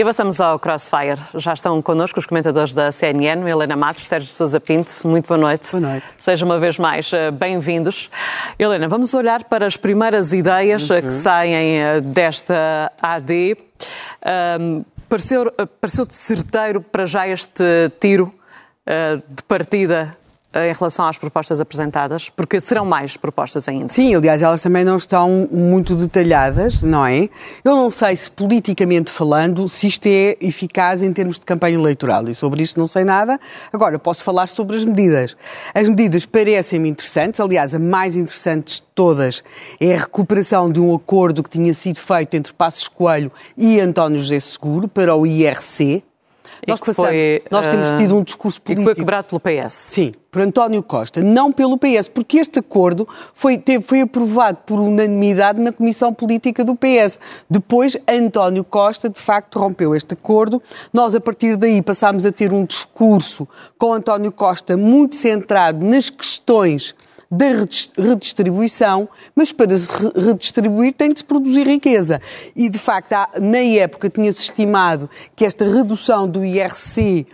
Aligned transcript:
E 0.00 0.02
avançamos 0.02 0.40
ao 0.40 0.58
Crossfire. 0.58 1.20
Já 1.34 1.52
estão 1.52 1.82
connosco 1.82 2.18
os 2.18 2.24
comentadores 2.24 2.72
da 2.72 2.90
CNN, 2.90 3.46
Helena 3.46 3.76
Matos, 3.76 4.06
Sérgio 4.06 4.32
Sousa 4.32 4.58
Pinto. 4.58 4.90
Muito 5.06 5.28
boa 5.28 5.36
noite. 5.36 5.70
Boa 5.72 5.90
noite. 5.92 6.06
Sejam 6.16 6.48
uma 6.48 6.58
vez 6.58 6.78
mais 6.78 7.12
eh, 7.12 7.30
bem-vindos. 7.30 8.08
Helena, 8.58 8.88
vamos 8.88 9.12
olhar 9.12 9.44
para 9.44 9.66
as 9.66 9.76
primeiras 9.76 10.32
ideias 10.32 10.88
uhum. 10.88 11.02
que 11.02 11.10
saem 11.10 11.80
eh, 11.80 12.00
desta 12.00 12.90
AD. 13.02 13.58
Um, 14.58 14.84
pareceu, 15.06 15.52
pareceu-te 15.78 16.14
certeiro 16.14 16.80
para 16.80 17.04
já 17.04 17.28
este 17.28 17.62
tiro 18.00 18.32
uh, 18.86 19.22
de 19.28 19.42
partida 19.42 20.16
em 20.54 20.72
relação 20.72 21.06
às 21.06 21.16
propostas 21.16 21.60
apresentadas, 21.60 22.28
porque 22.28 22.60
serão 22.60 22.84
mais 22.84 23.16
propostas 23.16 23.68
ainda. 23.68 23.88
Sim, 23.88 24.14
aliás, 24.14 24.42
elas 24.42 24.62
também 24.62 24.84
não 24.84 24.96
estão 24.96 25.48
muito 25.50 25.94
detalhadas, 25.94 26.82
não 26.82 27.06
é? 27.06 27.28
Eu 27.64 27.76
não 27.76 27.88
sei 27.88 28.16
se 28.16 28.30
politicamente 28.30 29.10
falando, 29.10 29.68
se 29.68 29.86
isto 29.86 30.06
é 30.06 30.36
eficaz 30.40 31.02
em 31.02 31.12
termos 31.12 31.38
de 31.38 31.44
campanha 31.44 31.76
eleitoral 31.76 32.28
e 32.28 32.34
sobre 32.34 32.62
isso 32.62 32.78
não 32.78 32.86
sei 32.86 33.04
nada. 33.04 33.38
Agora, 33.72 33.98
posso 33.98 34.24
falar 34.24 34.48
sobre 34.48 34.76
as 34.76 34.84
medidas. 34.84 35.36
As 35.72 35.88
medidas 35.88 36.26
parecem-me 36.26 36.88
interessantes, 36.88 37.38
aliás, 37.38 37.74
a 37.74 37.78
mais 37.78 38.16
interessante 38.16 38.76
de 38.76 38.82
todas 38.82 39.42
é 39.80 39.94
a 39.94 40.00
recuperação 40.00 40.70
de 40.70 40.80
um 40.80 40.94
acordo 40.94 41.42
que 41.42 41.50
tinha 41.50 41.72
sido 41.72 41.98
feito 41.98 42.34
entre 42.34 42.52
Passos 42.52 42.88
Coelho 42.88 43.30
e 43.56 43.80
António 43.80 44.18
José 44.18 44.40
Seguro 44.40 44.88
para 44.88 45.14
o 45.14 45.24
IRC, 45.24 46.02
nós, 46.66 46.80
passamos, 46.80 47.10
foi, 47.10 47.42
nós 47.50 47.66
temos 47.66 47.86
ah, 47.88 47.96
tido 47.96 48.16
um 48.16 48.22
discurso 48.22 48.60
político. 48.60 48.82
E 48.82 48.84
que 48.84 48.94
foi 48.94 48.94
quebrado 48.94 49.26
pelo 49.28 49.40
PS. 49.40 49.74
Sim, 49.74 50.12
por 50.30 50.42
António 50.42 50.82
Costa, 50.82 51.22
não 51.22 51.50
pelo 51.50 51.76
PS, 51.76 52.08
porque 52.08 52.38
este 52.38 52.58
acordo 52.58 53.08
foi, 53.34 53.58
teve, 53.58 53.84
foi 53.84 54.02
aprovado 54.02 54.58
por 54.66 54.78
unanimidade 54.78 55.60
na 55.60 55.72
Comissão 55.72 56.12
Política 56.14 56.64
do 56.64 56.76
PS. 56.76 57.18
Depois, 57.48 57.96
António 58.06 58.62
Costa, 58.62 59.08
de 59.08 59.20
facto, 59.20 59.58
rompeu 59.58 59.94
este 59.94 60.14
acordo. 60.14 60.62
Nós, 60.92 61.14
a 61.14 61.20
partir 61.20 61.56
daí, 61.56 61.82
passámos 61.82 62.24
a 62.24 62.32
ter 62.32 62.52
um 62.52 62.64
discurso 62.64 63.48
com 63.76 63.92
António 63.92 64.30
Costa 64.30 64.76
muito 64.76 65.16
centrado 65.16 65.84
nas 65.84 66.10
questões 66.10 66.94
da 67.30 67.46
redistribuição, 67.96 69.08
mas 69.36 69.52
para 69.52 69.76
se 69.78 69.88
redistribuir 70.16 70.92
tem 70.92 71.10
de 71.10 71.18
se 71.18 71.24
produzir 71.24 71.64
riqueza. 71.66 72.20
E, 72.56 72.68
de 72.68 72.78
facto, 72.78 73.14
na 73.40 73.58
época 73.58 74.10
tinha-se 74.10 74.42
estimado 74.42 75.08
que 75.36 75.44
esta 75.44 75.64
redução 75.64 76.28
do 76.28 76.44
IRC 76.44 77.26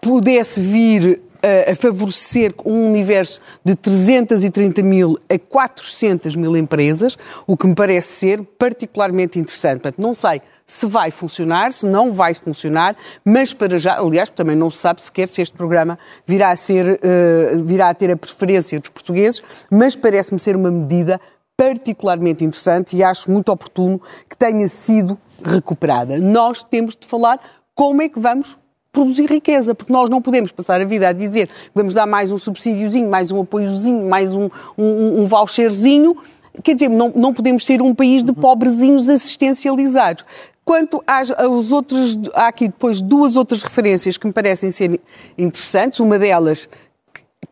pudesse 0.00 0.60
vir 0.60 1.22
a, 1.70 1.76
favorecer 1.76 2.54
um 2.64 2.88
universo 2.88 3.40
de 3.64 3.74
330 3.74 4.82
mil 4.82 5.18
a 5.28 5.38
400 5.38 6.36
mil 6.36 6.56
empresas, 6.56 7.16
o 7.46 7.56
que 7.56 7.66
me 7.66 7.74
parece 7.74 8.08
ser 8.08 8.42
particularmente 8.58 9.38
interessante. 9.38 9.80
Portanto, 9.80 10.00
não 10.00 10.14
sei 10.14 10.40
se 10.66 10.86
vai 10.86 11.10
funcionar, 11.10 11.72
se 11.72 11.86
não 11.86 12.12
vai 12.12 12.32
funcionar, 12.32 12.96
mas 13.24 13.52
para 13.52 13.78
já, 13.78 13.98
aliás, 13.98 14.30
também 14.30 14.56
não 14.56 14.70
se 14.70 14.78
sabe 14.78 15.02
sequer 15.02 15.28
se 15.28 15.42
este 15.42 15.54
programa 15.54 15.98
virá 16.26 16.50
a, 16.50 16.56
ser, 16.56 16.98
uh, 16.98 17.64
virá 17.64 17.90
a 17.90 17.94
ter 17.94 18.10
a 18.10 18.16
preferência 18.16 18.80
dos 18.80 18.88
portugueses, 18.88 19.42
mas 19.70 19.94
parece-me 19.94 20.40
ser 20.40 20.56
uma 20.56 20.70
medida 20.70 21.20
particularmente 21.56 22.44
interessante 22.44 22.96
e 22.96 23.02
acho 23.02 23.30
muito 23.30 23.52
oportuno 23.52 24.00
que 24.28 24.36
tenha 24.36 24.68
sido 24.68 25.18
recuperada. 25.44 26.18
Nós 26.18 26.64
temos 26.64 26.96
de 26.96 27.06
falar 27.06 27.38
como 27.74 28.02
é 28.02 28.08
que 28.08 28.18
vamos 28.18 28.58
produzir 28.94 29.26
riqueza, 29.26 29.74
porque 29.74 29.92
nós 29.92 30.08
não 30.08 30.22
podemos 30.22 30.50
passar 30.50 30.80
a 30.80 30.84
vida 30.86 31.08
a 31.08 31.12
dizer 31.12 31.50
vamos 31.74 31.92
dar 31.92 32.06
mais 32.06 32.32
um 32.32 32.38
subsídiozinho, 32.38 33.10
mais 33.10 33.30
um 33.30 33.42
apoiozinho, 33.42 34.08
mais 34.08 34.34
um, 34.34 34.48
um, 34.78 35.20
um 35.20 35.26
voucherzinho, 35.26 36.16
Quer 36.62 36.74
dizer, 36.74 36.88
não, 36.88 37.12
não 37.14 37.34
podemos 37.34 37.66
ser 37.66 37.82
um 37.82 37.94
país 37.94 38.22
de 38.22 38.32
pobrezinhos 38.32 39.10
assistencializados. 39.10 40.24
Quanto 40.64 41.02
às, 41.06 41.30
aos 41.32 41.72
outros, 41.72 42.16
há 42.32 42.46
aqui 42.46 42.68
depois 42.68 43.02
duas 43.02 43.36
outras 43.36 43.62
referências 43.62 44.16
que 44.16 44.26
me 44.26 44.32
parecem 44.32 44.70
ser 44.70 45.00
interessantes. 45.36 45.98
Uma 45.98 46.18
delas, 46.18 46.68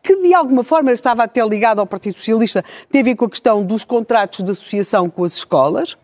que 0.03 0.17
de 0.23 0.33
alguma 0.33 0.63
forma 0.63 0.93
estava 0.93 1.25
até 1.25 1.45
ligada 1.45 1.81
ao 1.81 1.87
Partido 1.87 2.17
Socialista, 2.17 2.65
tem 2.91 3.01
a 3.01 3.05
ver 3.05 3.17
com 3.17 3.25
a 3.25 3.31
questão 3.31 3.65
dos 3.65 3.85
contratos 3.85 4.45
de 4.45 4.53
associação 4.53 5.11
com 5.11 5.25
as 5.25 5.35
escolas. 5.35 5.97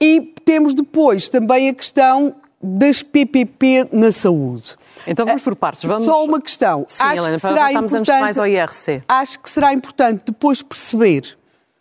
E 0.00 0.32
temos 0.44 0.72
depois 0.72 1.28
também 1.28 1.68
a 1.68 1.74
questão 1.74 2.34
das 2.62 3.02
PPP 3.02 3.88
na 3.90 4.12
saúde. 4.12 4.76
Então 5.06 5.24
vamos 5.24 5.42
por 5.42 5.56
partes. 5.56 5.84
Vamos... 5.84 6.04
Só 6.04 6.24
uma 6.24 6.40
questão. 6.40 6.84
Sim, 6.86 7.02
acho 7.02 7.22
Helena, 7.22 7.34
que 7.34 7.40
será 7.40 7.72
importante, 7.72 8.12
mais 8.12 8.38
ao 8.38 8.46
IRC. 8.46 9.02
Acho 9.08 9.40
que 9.40 9.50
será 9.50 9.72
importante 9.72 10.22
depois 10.26 10.62
perceber 10.62 11.38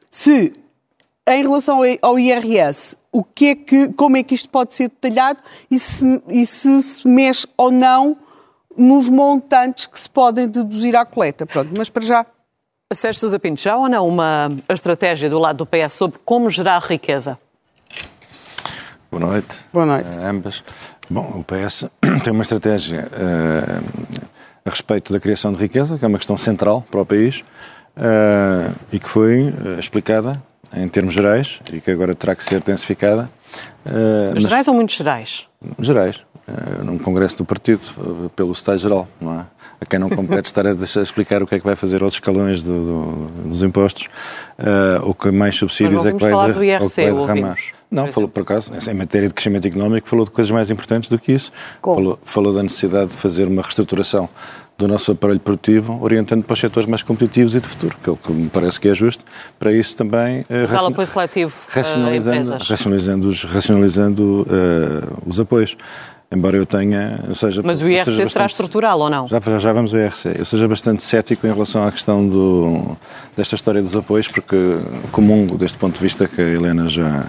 se 0.10 0.54
em 1.28 1.44
relação 1.44 1.82
ao 2.02 2.18
IRS, 2.18 2.98
o 3.12 3.24
que 3.24 3.48
é 3.48 3.56
que, 3.56 3.94
como 3.94 4.18
é 4.18 4.24
que 4.24 4.34
isto 4.34 4.50
pode 4.50 4.74
ser 4.74 4.90
detalhado 4.90 5.40
e 5.70 5.78
se, 5.78 6.22
e 6.28 6.46
se, 6.46 6.82
se 6.82 7.08
mexe 7.08 7.48
ou 7.56 7.70
não 7.70 8.18
nos 8.76 9.10
montantes 9.10 9.86
que 9.86 10.00
se 10.00 10.10
podem 10.10 10.48
deduzir 10.48 10.96
à 10.96 11.06
coleta. 11.06 11.46
Pronto, 11.46 11.72
mas 11.78 11.90
para 11.90 12.04
já. 12.04 12.26
Sérgio 12.92 13.20
Sousa 13.20 13.38
Pinto, 13.38 13.62
já 13.62 13.78
ou 13.78 13.88
não 13.88 14.08
uma 14.08 14.52
estratégia 14.70 15.30
do 15.30 15.38
lado 15.38 15.58
do 15.58 15.66
PS 15.66 15.94
sobre 15.94 16.20
como 16.26 16.50
gerar 16.50 16.80
riqueza? 16.80 17.38
Boa 19.12 19.26
noite. 19.26 19.66
Boa 19.74 19.88
noite. 19.88 20.20
A 20.20 20.30
ambas. 20.30 20.64
Bom, 21.10 21.22
o 21.40 21.44
PS 21.44 21.86
tem 22.24 22.32
uma 22.32 22.44
estratégia 22.44 23.08
uh, 23.12 23.84
a 24.64 24.70
respeito 24.70 25.12
da 25.12 25.20
criação 25.20 25.52
de 25.52 25.58
riqueza, 25.58 25.98
que 25.98 26.06
é 26.06 26.08
uma 26.08 26.20
questão 26.20 26.38
central 26.38 26.86
para 26.92 27.02
o 27.02 27.06
país 27.06 27.44
uh, 27.98 28.72
e 28.92 29.00
que 29.00 29.10
foi 29.10 29.50
uh, 29.50 29.80
explicada 29.80 30.40
em 30.76 30.88
termos 30.88 31.16
gerais 31.16 31.60
e 31.74 31.82
que 31.82 31.90
agora 31.90 32.14
terá 32.14 32.36
que 32.36 32.44
ser 32.44 32.58
intensificada. 32.58 33.28
Mas, 34.36 34.44
gerais 34.44 34.68
ou 34.68 34.76
muito 34.76 34.94
gerais? 34.94 35.48
Gerais. 35.80 36.24
Num 36.84 37.00
congresso 37.00 37.38
do 37.38 37.46
partido, 37.46 38.30
pelo 38.36 38.52
Estado-Geral, 38.52 39.08
não 39.20 39.40
é? 39.40 39.46
A 39.82 39.86
quem 39.86 39.98
não 39.98 40.10
compete 40.10 40.46
estar 40.46 40.68
a 40.68 40.72
explicar 40.72 41.42
o 41.42 41.48
que 41.48 41.56
é 41.56 41.60
que 41.60 41.66
vai 41.66 41.76
fazer 41.76 42.04
aos 42.04 42.14
escalões 42.14 42.64
do, 42.64 42.74
do, 42.74 43.28
dos 43.46 43.64
impostos, 43.64 44.08
uh, 44.60 45.06
ou 45.06 45.14
que 45.14 45.32
mais 45.32 45.56
subsídios 45.56 46.06
é 46.06 46.12
que 46.12 46.20
vai, 46.20 46.32
falar 46.32 46.52
do 46.52 46.64
IRC, 46.64 47.12
vai 47.12 47.14
derramar. 47.14 47.58
Não, 47.90 48.12
falou 48.12 48.30
por 48.30 48.42
acaso, 48.42 48.72
em 48.88 48.94
matéria 48.94 49.28
de 49.28 49.34
crescimento 49.34 49.68
económico, 49.68 50.08
falou 50.08 50.26
de 50.26 50.32
coisas 50.32 50.52
mais 50.52 50.70
importantes 50.70 51.10
do 51.10 51.18
que 51.18 51.32
isso. 51.32 51.52
Falou, 51.82 52.20
falou 52.24 52.54
da 52.54 52.62
necessidade 52.62 53.12
de 53.12 53.18
fazer 53.18 53.48
uma 53.48 53.62
reestruturação 53.62 54.30
do 54.78 54.88
nosso 54.88 55.12
aparelho 55.12 55.40
produtivo, 55.42 56.00
orientando 56.02 56.44
para 56.44 56.54
os 56.54 56.60
setores 56.60 56.88
mais 56.88 57.04
competitivos 57.04 57.54
e 57.54 57.60
de 57.60 57.68
futuro, 57.68 57.98
que 58.02 58.10
é 58.10 58.14
o 58.14 58.16
que 58.16 58.32
me 58.32 58.48
parece 58.48 58.80
que 58.80 58.88
é 58.88 58.94
justo. 58.94 59.26
Para 59.60 59.74
isso 59.74 59.98
também... 59.98 60.42
Uh, 60.42 60.68
Fala 60.70 60.90
apoio 60.90 61.08
seletivo 61.08 61.54
racionalizando, 61.68 62.58
racionalizando, 62.64 63.28
os, 63.28 63.44
racionalizando 63.44 64.48
uh, 64.48 65.18
os 65.26 65.38
apoios. 65.38 65.76
Embora 66.32 66.56
eu 66.56 66.66
tenha, 66.66 67.26
ou 67.28 67.34
seja, 67.34 67.64
Mas 67.64 67.82
o 67.82 67.88
IRC 67.88 68.06
bastante, 68.06 68.32
será 68.32 68.46
estrutural 68.46 69.00
ou 69.00 69.10
não? 69.10 69.28
Já, 69.28 69.40
já 69.58 69.74
vamos 69.74 69.96
ao 69.96 70.00
IRC. 70.00 70.36
Eu 70.38 70.46
seja 70.46 70.68
bastante 70.68 71.02
cético 71.02 71.48
em 71.48 71.52
relação 71.52 71.84
à 71.88 71.92
questão 71.92 72.28
do, 72.28 72.96
desta 73.36 73.56
história 73.56 73.82
dos 73.82 73.96
apoios, 73.96 74.28
porque 74.28 74.78
comungo 75.12 75.58
deste 75.58 75.80
ponto 75.80 75.96
de 75.96 76.02
vista 76.02 76.28
que 76.28 76.40
a 76.40 76.46
Helena 76.46 76.88
já 76.88 77.26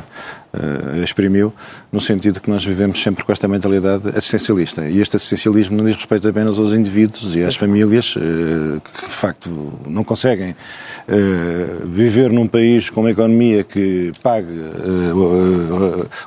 uh, 0.52 1.02
exprimiu, 1.02 1.50
no 1.90 1.98
sentido 1.98 2.40
que 2.40 2.50
nós 2.50 2.62
vivemos 2.62 3.02
sempre 3.02 3.24
com 3.24 3.32
esta 3.32 3.48
mentalidade 3.48 4.06
assistencialista. 4.10 4.86
E 4.86 5.00
este 5.00 5.16
assistencialismo 5.16 5.78
não 5.78 5.86
diz 5.86 5.96
respeito 5.96 6.28
apenas 6.28 6.58
aos 6.58 6.74
indivíduos 6.74 7.34
e 7.34 7.42
às 7.42 7.56
famílias 7.56 8.14
uh, 8.16 8.82
que, 8.82 9.06
de 9.06 9.14
facto, 9.14 9.72
não 9.86 10.04
conseguem 10.04 10.54
uh, 11.08 11.86
viver 11.86 12.30
num 12.30 12.46
país 12.46 12.90
com 12.90 13.00
uma 13.00 13.10
economia 13.10 13.64
que 13.64 14.12
pague 14.22 14.48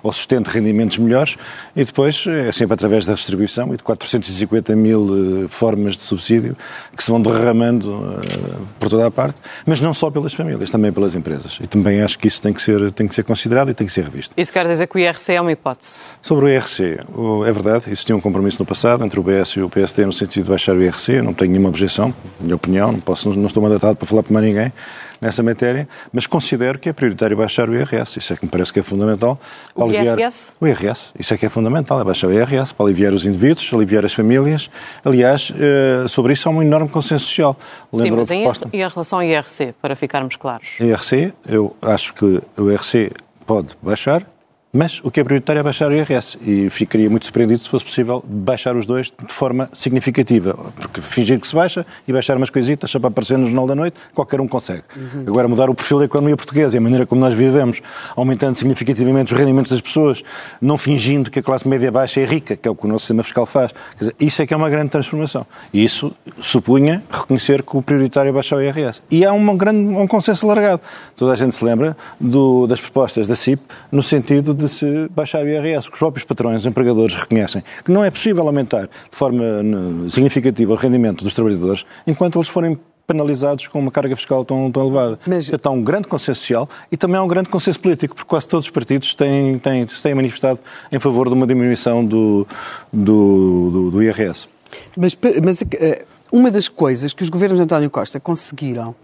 ou 0.02 0.12
sustente 0.12 0.50
rendimentos 0.50 0.98
melhores 0.98 1.36
e 1.76 1.84
depois 1.84 2.26
é 2.28 2.52
sempre 2.52 2.74
através 2.74 3.06
da 3.06 3.14
distribuição 3.14 3.74
e 3.74 3.78
de 3.78 3.84
450 3.84 4.76
mil 4.76 5.48
formas 5.50 5.96
de 5.96 6.04
subsídio 6.04 6.56
que 6.96 7.04
se 7.04 7.12
vão 7.12 7.22
derramando 7.22 8.20
por 8.80 8.90
toda 8.90 9.08
a 9.08 9.12
parte, 9.12 9.40
mas 9.66 9.82
não 9.82 9.94
só 9.94 10.10
pelas 10.10 10.34
famílias, 10.34 10.70
também 10.70 10.92
pelas 10.92 11.16
empresas. 11.16 11.60
E 11.62 11.68
também 11.68 12.02
acho 12.02 12.18
que 12.18 12.28
isso 12.28 12.42
tem 12.42 12.54
que 12.54 12.62
ser, 12.62 12.92
tem 12.92 13.08
que 13.08 13.16
ser 13.16 13.24
considerado 13.24 13.70
e 13.70 13.74
tem 13.74 13.88
que 13.88 13.94
ser 13.94 14.04
revisto. 14.04 14.34
Isso 14.38 14.52
quer 14.52 14.68
dizer 14.68 14.88
que 14.88 14.96
o 14.96 15.00
IRC 15.00 15.34
é 15.34 15.42
uma 15.42 15.52
hipótese? 15.52 15.98
Sobre 16.22 16.46
o 16.46 16.50
IRC, 16.50 17.00
é 17.48 17.52
verdade, 17.52 17.86
existia 17.88 18.16
um 18.16 18.22
compromisso 18.22 18.60
no 18.60 18.66
passado 18.66 19.04
entre 19.04 19.20
o 19.20 19.24
BS 19.24 19.58
e 19.58 19.62
o 19.62 19.70
PSD 19.70 20.06
no 20.06 20.14
sentido 20.14 20.44
de 20.44 20.50
baixar 20.50 20.76
o 20.76 20.82
IRC, 20.82 21.22
não 21.22 21.34
tenho 21.34 21.52
nenhuma 21.52 21.70
objeção, 21.70 22.14
minha 22.40 22.56
opinião, 22.56 22.92
não, 22.92 23.00
posso, 23.00 23.30
não 23.34 23.48
estou 23.48 23.62
mandatado 23.62 23.96
para 23.96 24.08
falar 24.08 24.24
para 24.24 24.34
mais 24.34 24.46
ninguém 24.46 24.63
nessa 25.20 25.42
matéria, 25.42 25.88
mas 26.12 26.28
considero 26.28 26.78
que 26.78 26.90
é 26.90 26.94
prioritário 26.94 27.36
baixar 27.38 27.70
o 27.70 27.76
IRS, 27.76 28.20
isso 28.20 28.34
é 28.34 28.36
que 28.36 28.46
me 28.46 28.52
parece 28.52 28.74
que 28.74 28.80
é 28.80 28.84
fundamental. 28.84 29.40
O 29.74 29.84
aliviar... 29.84 30.20
IRS? 30.20 30.54
O 30.60 30.68
IRS, 30.68 31.12
isso 31.18 31.34
é 31.34 31.38
que 31.38 31.46
é 31.46 31.50
fundamental, 31.50 32.00
é 32.00 32.04
baixar 32.04 32.28
o 32.28 32.34
IRS 32.34 32.74
para 32.74 32.86
aliviar 32.86 33.14
os 33.14 33.26
indivíduos, 33.26 33.74
aliviar 33.74 34.04
as 34.04 34.14
famílias. 34.14 34.70
Aliás, 35.04 35.54
eh, 35.58 36.06
sobre 36.08 36.34
isso 36.34 36.50
há 36.50 36.52
um 36.52 36.62
enorme 36.62 36.90
consenso 36.90 37.26
social. 37.26 37.58
Sim, 37.96 38.12
mas 38.12 38.28
proposta... 38.28 38.70
e 38.74 38.78
em 38.78 38.88
relação 38.88 39.20
ao 39.20 39.24
IRC, 39.24 39.74
para 39.82 39.96
ficarmos 39.96 40.36
claros? 40.36 40.68
IRC, 40.80 41.34
eu 41.48 41.76
acho 41.82 42.14
que 42.14 42.42
o 42.58 42.72
IRC 42.72 43.12
pode 43.46 43.70
baixar, 43.82 44.26
Mas 44.76 45.00
o 45.04 45.12
que 45.12 45.20
é 45.20 45.24
prioritário 45.24 45.60
é 45.60 45.64
baixar 45.64 45.92
o 45.92 45.94
IRS 45.94 46.36
e 46.42 46.68
ficaria 46.68 47.08
muito 47.08 47.26
surpreendido 47.26 47.62
se 47.62 47.70
fosse 47.70 47.86
possível 47.86 48.24
baixar 48.28 48.76
os 48.76 48.88
dois 48.88 49.14
de 49.28 49.32
forma 49.32 49.70
significativa. 49.72 50.58
Porque 50.76 51.00
fingir 51.00 51.40
que 51.40 51.48
se 51.48 51.54
baixa 51.54 51.86
e 52.08 52.12
baixar 52.12 52.36
umas 52.38 52.50
coisitas 52.50 52.90
só 52.90 52.98
para 52.98 53.10
aparecer 53.10 53.38
no 53.38 53.46
Jornal 53.46 53.68
da 53.68 53.76
Noite, 53.76 53.96
qualquer 54.16 54.42
um 54.42 54.48
consegue. 54.48 54.82
Uhum. 54.98 55.26
Agora, 55.28 55.48
mudar 55.48 55.70
o 55.70 55.76
perfil 55.76 56.00
da 56.00 56.06
economia 56.06 56.36
portuguesa 56.36 56.76
e 56.76 56.80
a 56.80 56.82
maneira 56.82 57.06
como 57.06 57.22
nós 57.22 57.36
vivemos, 57.36 57.84
aumentando 58.16 58.56
significativamente 58.56 59.32
os 59.32 59.40
rendimentos 59.40 59.72
das 59.72 59.80
pessoas, 59.80 60.24
não 60.60 60.76
fingindo 60.76 61.30
que 61.30 61.38
a 61.38 61.44
classe 61.44 61.68
média 61.68 61.92
baixa 61.92 62.20
é 62.20 62.26
rica, 62.26 62.56
que 62.56 62.68
é 62.68 62.72
o 62.72 62.76
que 62.76 62.86
o 62.86 62.88
nosso 62.88 63.02
sistema 63.02 63.22
fiscal 63.22 63.46
faz. 63.46 63.72
Dizer, 64.00 64.16
isso 64.20 64.42
é 64.42 64.48
que 64.48 64.56
é 64.56 64.58
uma 64.58 64.72
grande 64.72 64.90
transformação. 64.90 65.46
E 65.72 65.84
isso 65.84 66.12
supunha 66.42 67.04
reconhecer 67.12 67.62
que 67.62 67.78
o 67.78 67.82
prioritário 67.84 68.30
é 68.30 68.32
baixar 68.32 68.56
o 68.56 68.62
IRS. 68.64 69.04
E 69.12 69.24
há 69.24 69.34
um, 69.34 69.56
grande, 69.56 69.96
um 69.96 70.08
consenso 70.08 70.48
alargado. 70.48 70.82
Toda 71.16 71.34
a 71.34 71.36
gente 71.36 71.56
se 71.56 71.64
lembra 71.64 71.96
do, 72.20 72.66
das 72.66 72.82
propostas 72.82 73.28
da 73.28 73.36
CIP 73.36 73.62
no 73.92 74.02
sentido 74.02 74.52
de 74.52 74.63
de 74.64 74.70
se 74.70 75.08
baixar 75.10 75.44
o 75.44 75.48
IRS, 75.48 75.84
porque 75.84 75.96
os 75.96 76.00
próprios 76.00 76.26
patrões, 76.26 76.60
os 76.60 76.66
empregadores 76.66 77.16
reconhecem 77.16 77.64
que 77.84 77.92
não 77.92 78.04
é 78.04 78.10
possível 78.10 78.46
aumentar 78.46 78.84
de 78.84 79.16
forma 79.16 79.44
significativa 80.10 80.74
o 80.74 80.76
rendimento 80.76 81.24
dos 81.24 81.34
trabalhadores 81.34 81.86
enquanto 82.08 82.38
eles 82.38 82.48
forem 82.48 82.80
penalizados 83.06 83.68
com 83.68 83.80
uma 83.80 83.92
carga 83.92 84.16
fiscal 84.16 84.46
tão, 84.46 84.72
tão 84.72 84.84
elevada. 84.84 85.20
Mas... 85.28 85.52
Então, 85.52 85.74
há 85.74 85.76
um 85.76 85.84
grande 85.84 86.08
consenso 86.08 86.40
social 86.40 86.70
e 86.92 86.98
também 86.98 87.18
há 87.18 87.24
um 87.24 87.28
grande 87.28 87.50
consenso 87.50 87.80
político, 87.80 88.16
porque 88.16 88.28
quase 88.28 88.48
todos 88.48 88.66
os 88.66 88.72
partidos 88.72 89.14
têm, 89.14 89.58
têm, 89.58 89.88
se 89.88 90.02
têm 90.02 90.16
manifestado 90.16 90.60
em 90.92 91.00
favor 91.00 91.28
de 91.28 91.34
uma 91.34 91.46
diminuição 91.46 92.06
do, 92.06 92.48
do, 92.92 93.70
do, 93.72 93.92
do 93.92 94.04
IRS. 94.04 94.48
Mas, 94.96 95.18
mas 95.44 95.62
eh, 95.62 96.06
uma 96.32 96.50
das 96.50 96.68
coisas 96.68 97.14
que 97.14 97.24
os 97.24 97.30
governos 97.30 97.60
de 97.60 97.64
António 97.64 97.90
Costa 97.90 98.20
conseguiram 98.20 98.96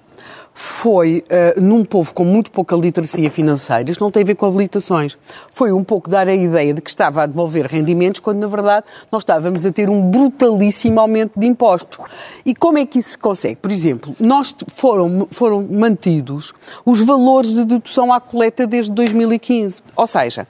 foi 0.54 1.24
uh, 1.30 1.62
num 1.62 1.86
povo 1.86 2.14
com 2.14 2.26
muito 2.26 2.52
pouca 2.52 2.76
literacia 2.76 3.32
financeira, 3.32 3.90
isto 3.90 4.04
não 4.04 4.12
tem 4.12 4.24
a 4.24 4.26
ver 4.26 4.36
com 4.36 4.46
habilitações, 4.46 5.18
foi 5.54 5.72
um 5.72 5.84
pouco 5.84 6.10
dar 6.10 6.28
a 6.28 6.34
ideia 6.34 6.74
de 6.74 6.82
que 6.82 6.90
estava 6.90 7.24
a 7.24 7.26
devolver 7.26 7.66
rendimentos, 7.66 8.20
quando 8.20 8.40
na 8.40 8.48
verdade 8.48 8.86
nós 9.12 9.22
estávamos 9.22 9.66
a 9.66 9.72
ter 9.72 9.90
um 9.90 10.02
brutalíssimo 10.02 11.00
aumento 11.00 11.40
de 11.40 11.48
impostos. 11.48 12.00
E 12.46 12.54
como 12.54 12.78
é 12.78 12.86
que 12.86 13.00
isso 13.00 13.12
se 13.12 13.18
consegue? 13.18 13.56
Por 13.56 13.72
exemplo, 13.72 14.16
nós 14.20 14.54
foram, 14.68 15.28
foram 15.32 15.66
mantidos 15.70 16.54
os 16.86 17.02
valores 17.02 17.54
de 17.54 17.64
dedução 17.64 18.12
à 18.12 18.20
coleta 18.20 18.68
desde 18.68 18.92
2015. 18.92 19.82
Ou 19.96 20.08
seja, 20.08 20.48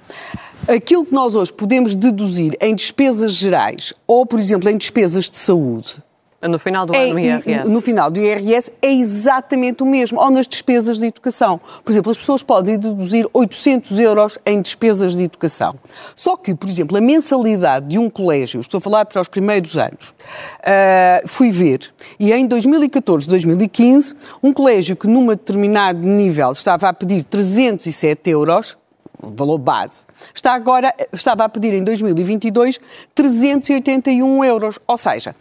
aquilo 0.68 1.06
que 1.06 1.14
nós 1.14 1.36
hoje 1.36 1.54
podemos 1.54 1.96
deduzir 1.96 2.58
em 2.60 2.76
despesas 2.76 3.34
gerais 3.34 3.94
ou, 4.08 4.26
por 4.26 4.40
exemplo, 4.40 4.70
em 4.70 4.78
despesas 4.78 5.30
de 5.30 5.38
saúde, 5.38 6.02
no 6.48 6.58
final 6.58 6.86
do 6.86 6.96
é, 6.96 7.10
ano, 7.10 7.20
IRS. 7.20 7.72
No 7.72 7.82
final 7.82 8.10
do 8.10 8.20
IRS 8.20 8.72
é 8.82 8.92
exatamente 8.92 9.84
o 9.84 9.86
mesmo, 9.86 10.20
ou 10.20 10.30
nas 10.32 10.48
despesas 10.48 10.98
de 10.98 11.06
educação. 11.06 11.60
Por 11.84 11.92
exemplo, 11.92 12.12
as 12.12 12.18
pessoas 12.18 12.42
podem 12.44 12.78
deduzir 12.78 13.28
800 13.34 14.00
euros 14.00 14.38
em 14.46 14.62
despesas 14.62 15.16
de 15.16 15.24
educação. 15.24 15.76
Só 16.16 16.38
que, 16.38 16.56
por 16.56 16.70
exemplo, 16.70 16.98
a 16.98 17.02
mensalidade 17.02 17.88
de 17.88 17.98
um 17.98 18.10
colégio, 18.10 18.62
estou 18.62 18.78
a 18.78 18.82
falar 18.82 19.06
para 19.06 19.22
os 19.22 19.28
primeiros 19.28 19.76
anos, 19.76 20.10
uh, 20.10 21.28
fui 21.28 21.52
ver, 21.52 21.92
e 22.20 22.32
em 22.32 22.48
2014, 22.48 23.28
2015, 23.28 24.16
um 24.42 24.54
colégio 24.54 24.96
que 24.96 25.08
num 25.08 25.28
determinado 25.28 26.00
nível 26.00 26.52
estava 26.52 26.88
a 26.88 26.94
pedir 26.94 27.24
307 27.24 28.30
euros, 28.30 28.78
valor 29.22 29.58
base, 29.58 30.06
está 30.34 30.54
agora, 30.54 30.94
estava 31.12 31.44
a 31.44 31.50
pedir 31.50 31.74
em 31.74 31.84
2022 31.84 32.80
381 33.14 34.44
euros. 34.46 34.80
Ou 34.88 34.98
seja, 34.98 35.36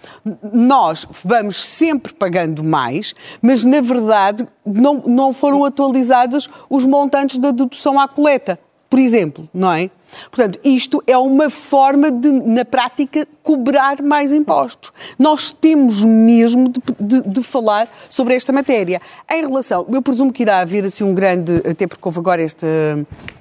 nós 0.53 1.07
vamos 1.25 1.65
sempre 1.65 2.13
pagando 2.13 2.65
mais, 2.65 3.15
mas 3.41 3.65
na 3.65 3.81
verdade 3.81 4.47
não, 4.65 5.03
não 5.07 5.33
foram 5.33 5.65
atualizados 5.65 6.49
os 6.69 6.85
montantes 6.85 7.39
da 7.39 7.51
dedução 7.51 7.99
à 7.99 8.09
coleta, 8.09 8.59
por 8.89 8.99
exemplo, 8.99 9.49
não 9.53 9.73
é? 9.73 9.91
Portanto, 10.31 10.59
isto 10.65 11.03
é 11.07 11.17
uma 11.17 11.51
forma 11.51 12.11
de, 12.11 12.33
na 12.33 12.65
prática, 12.65 13.27
cobrar 13.43 14.03
mais 14.03 14.33
impostos. 14.33 14.93
Nós 15.19 15.53
temos 15.53 16.03
mesmo 16.03 16.69
de, 16.69 16.81
de, 16.99 17.29
de, 17.29 17.43
falar 17.43 17.89
sobre 18.09 18.35
esta 18.35 18.53
matéria. 18.53 19.01
Em 19.31 19.43
relação, 19.43 19.87
eu 19.91 20.01
presumo 20.01 20.33
que 20.33 20.43
irá 20.43 20.61
haver 20.61 20.85
assim 20.85 21.05
um 21.05 21.15
grande, 21.15 21.63
até 21.69 21.87
porque 21.87 22.01
houve 22.07 22.19
agora 22.19 22.43
esta, 22.43 22.67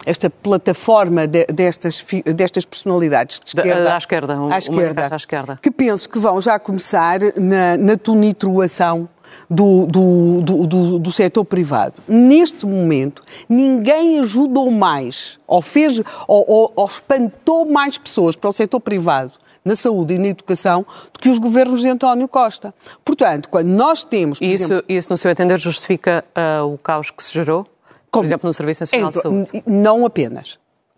esta 0.05 0.29
plataforma 0.29 1.25
de, 1.25 1.45
destas, 1.45 2.05
destas 2.35 2.65
personalidades 2.65 3.39
de 3.39 3.47
esquerda, 3.47 3.93
à 3.93 3.97
esquerda, 3.97 4.39
à 4.51 4.57
esquerda, 4.57 5.07
à 5.11 5.15
esquerda, 5.15 5.59
que 5.61 5.71
penso 5.71 6.09
que 6.09 6.19
vão 6.19 6.39
já 6.41 6.59
começar 6.59 7.19
na, 7.37 7.77
na 7.77 7.97
tonitroação 7.97 9.07
do, 9.49 9.85
do, 9.85 10.41
do, 10.41 10.99
do, 10.99 11.11
setor 11.11 11.45
privado. 11.45 11.95
Neste 12.07 12.65
momento, 12.65 13.21
ninguém 13.47 14.19
ajudou 14.19 14.69
mais 14.71 15.39
ou, 15.47 15.61
fez, 15.61 15.99
ou, 16.27 16.45
ou, 16.47 16.73
ou 16.75 16.85
espantou 16.85 17.65
mais 17.65 17.97
pessoas 17.97 18.35
para 18.35 18.49
o 18.49 18.51
setor 18.51 18.79
privado 18.79 19.33
na 19.63 19.75
saúde 19.75 20.13
e 20.13 20.17
na 20.17 20.27
educação 20.27 20.85
do 21.13 21.19
que 21.19 21.29
os 21.29 21.39
governos 21.39 21.81
de 21.81 21.89
António 21.89 22.27
Costa. 22.27 22.73
Portanto, 23.03 23.49
quando 23.49 23.67
nós 23.67 24.03
temos. 24.03 24.39
E 24.39 24.51
isso, 24.51 24.65
exemplo, 24.65 24.85
isso, 24.87 25.09
no 25.09 25.17
seu 25.17 25.29
entender, 25.29 25.59
justifica 25.59 26.23
uh, 26.35 26.65
o 26.65 26.77
caos 26.77 27.11
que 27.11 27.21
se 27.21 27.33
gerou? 27.33 27.67
Por 28.09 28.23
exemplo, 28.23 28.47
no 28.47 28.53
Serviço 28.53 28.83
Nacional 28.83 29.09
de 29.09 29.19
Saúde? 29.19 29.63
Não 29.65 30.05
apenas 30.05 30.57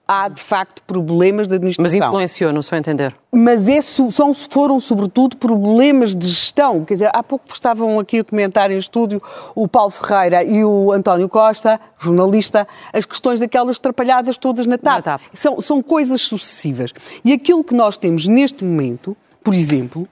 há 0.09 0.27
de 0.27 0.41
facto 0.41 0.81
problemas 0.81 1.47
de 1.47 1.53
administração. 1.53 2.00
Mas 2.00 2.07
influenciou, 2.07 2.51
no 2.51 2.63
seu 2.63 2.75
entender? 2.79 3.15
Mas 3.31 3.69
é, 3.69 3.79
são, 3.79 4.33
foram 4.33 4.79
sobretudo 4.79 5.38
problemas 5.38 6.15
de 6.15 6.27
gestão. 6.27 6.83
Quer 6.83 6.94
dizer, 6.95 7.11
há 7.13 7.21
pouco 7.21 7.45
estavam 7.53 8.00
aqui 8.00 8.17
a 8.17 8.23
comentar 8.23 8.71
em 8.71 8.77
estúdio 8.79 9.21
o 9.53 9.67
Paulo 9.67 9.91
Ferreira 9.91 10.44
e 10.44 10.65
o 10.65 10.91
António 10.91 11.29
Costa, 11.29 11.79
jornalista, 12.00 12.67
as 12.91 13.06
questões 13.06 13.39
daquelas 13.39 13.77
atrapalhadas 13.77 14.35
todas 14.35 14.65
na 14.65 14.79
TAP. 14.79 14.95
Na 14.95 15.01
TAP. 15.03 15.21
São, 15.31 15.61
são 15.61 15.79
coisas 15.83 16.21
sucessivas. 16.21 16.91
E 17.23 17.31
aquilo 17.31 17.63
que 17.63 17.75
nós 17.75 17.95
temos 17.95 18.27
neste 18.27 18.65
momento, 18.65 19.15
por 19.44 19.53
exemplo, 19.53 20.07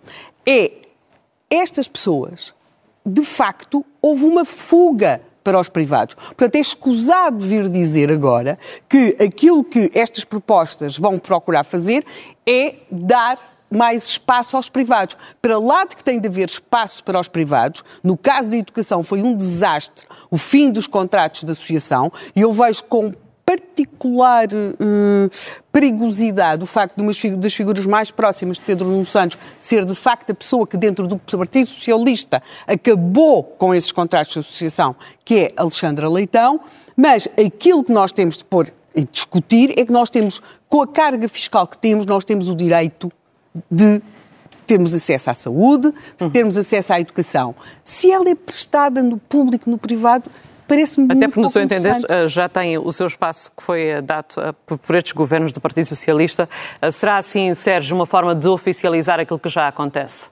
é 0.45 0.73
estas 1.49 1.87
pessoas, 1.87 2.53
de 3.03 3.23
facto, 3.23 3.83
houve 3.99 4.25
uma 4.25 4.45
fuga 4.45 5.21
para 5.47 5.57
os 5.57 5.69
privados. 5.69 6.13
Portanto, 6.13 6.57
é 6.57 6.59
escusado 6.59 7.39
vir 7.39 7.69
dizer 7.69 8.11
agora 8.11 8.59
que 8.89 9.15
aquilo 9.17 9.63
que 9.63 9.89
estas 9.93 10.25
propostas 10.25 10.97
vão 10.97 11.17
procurar 11.17 11.63
fazer 11.63 12.05
é 12.45 12.75
dar 12.91 13.39
mais 13.71 14.09
espaço 14.09 14.57
aos 14.57 14.69
privados. 14.69 15.15
Para 15.41 15.57
lá 15.57 15.85
de 15.85 15.95
que 15.95 16.03
tem 16.03 16.19
de 16.19 16.27
haver 16.27 16.49
espaço 16.49 17.01
para 17.01 17.17
os 17.17 17.29
privados, 17.29 17.81
no 18.03 18.17
caso 18.17 18.49
da 18.49 18.57
educação 18.57 19.03
foi 19.03 19.21
um 19.23 19.33
desastre 19.33 20.05
o 20.29 20.37
fim 20.37 20.69
dos 20.69 20.85
contratos 20.85 21.45
de 21.45 21.51
associação 21.53 22.11
e 22.35 22.41
eu 22.41 22.51
vejo 22.51 22.83
com 22.83 23.13
particular 23.47 24.49
uh, 24.53 25.29
perigosidade 25.71 26.65
o 26.65 26.67
facto 26.67 26.97
de 26.97 27.01
uma 27.01 27.13
das 27.37 27.53
figuras 27.53 27.85
mais 27.85 28.11
próximas 28.11 28.57
de 28.57 28.63
Pedro 28.63 28.89
Nuno 28.89 29.05
Santos 29.05 29.37
ser 29.57 29.85
de 29.85 29.95
facto 29.95 30.31
a 30.31 30.35
pessoa 30.35 30.67
que 30.67 30.75
dentro 30.75 31.07
do 31.07 31.17
Partido 31.17 31.67
Socialista 31.67 32.43
acabou 32.67 33.41
com 33.41 33.73
esses 33.73 33.93
contratos 33.93 34.33
de 34.33 34.39
associação, 34.39 34.93
que 35.23 35.35
é 35.35 35.51
Alexandra 35.55 36.09
Leitão, 36.09 36.59
mas 36.97 37.29
aquilo 37.39 37.85
que 37.85 37.91
nós 37.93 38.11
temos 38.11 38.37
de 38.37 38.43
pôr 38.43 38.67
e 38.93 39.05
discutir 39.05 39.79
é 39.79 39.85
que 39.85 39.93
nós 39.93 40.09
temos, 40.09 40.41
com 40.67 40.81
a 40.81 40.87
carga 40.87 41.29
fiscal 41.29 41.65
que 41.67 41.77
temos, 41.77 42.05
nós 42.05 42.25
temos 42.25 42.49
o 42.49 42.55
direito 42.55 43.09
de 43.71 44.01
termos 44.65 44.93
acesso 44.93 45.29
à 45.29 45.33
saúde, 45.33 45.93
de 46.17 46.29
termos 46.29 46.57
acesso 46.57 46.91
à 46.91 46.99
educação. 46.99 47.55
Se 47.81 48.11
ela 48.11 48.29
é 48.29 48.35
prestada 48.35 49.01
no 49.01 49.17
público, 49.17 49.69
no 49.69 49.77
privado, 49.77 50.29
parece-me 50.67 51.11
Até 51.11 51.27
porque, 51.27 51.39
no 51.39 51.49
seu 51.49 51.61
entender, 51.61 51.97
eh, 52.09 52.27
já 52.27 52.49
tem 52.49 52.77
o 52.77 52.91
seu 52.91 53.07
espaço 53.07 53.51
que 53.55 53.63
foi 53.63 53.87
eh, 53.87 54.01
dado 54.01 54.35
eh, 54.37 54.53
por 54.77 54.95
estes 54.95 55.13
governos 55.13 55.53
do 55.53 55.61
Partido 55.61 55.85
Socialista. 55.85 56.49
Será 56.91 57.17
assim, 57.17 57.53
Sérgio, 57.53 57.95
uma 57.95 58.05
forma 58.05 58.35
de 58.35 58.47
oficializar 58.47 59.19
aquilo 59.19 59.39
que 59.39 59.49
já 59.49 59.67
acontece? 59.67 60.29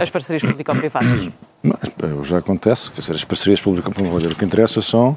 As 0.00 0.10
parcerias 0.10 0.42
público-privadas? 0.42 1.28
Já 2.24 2.38
acontece, 2.38 2.90
quer 2.90 3.00
dizer, 3.00 3.14
as 3.14 3.24
parcerias 3.24 3.60
público-privadas, 3.60 4.32
o 4.32 4.34
que 4.34 4.44
interessa 4.44 4.80
são 4.80 5.16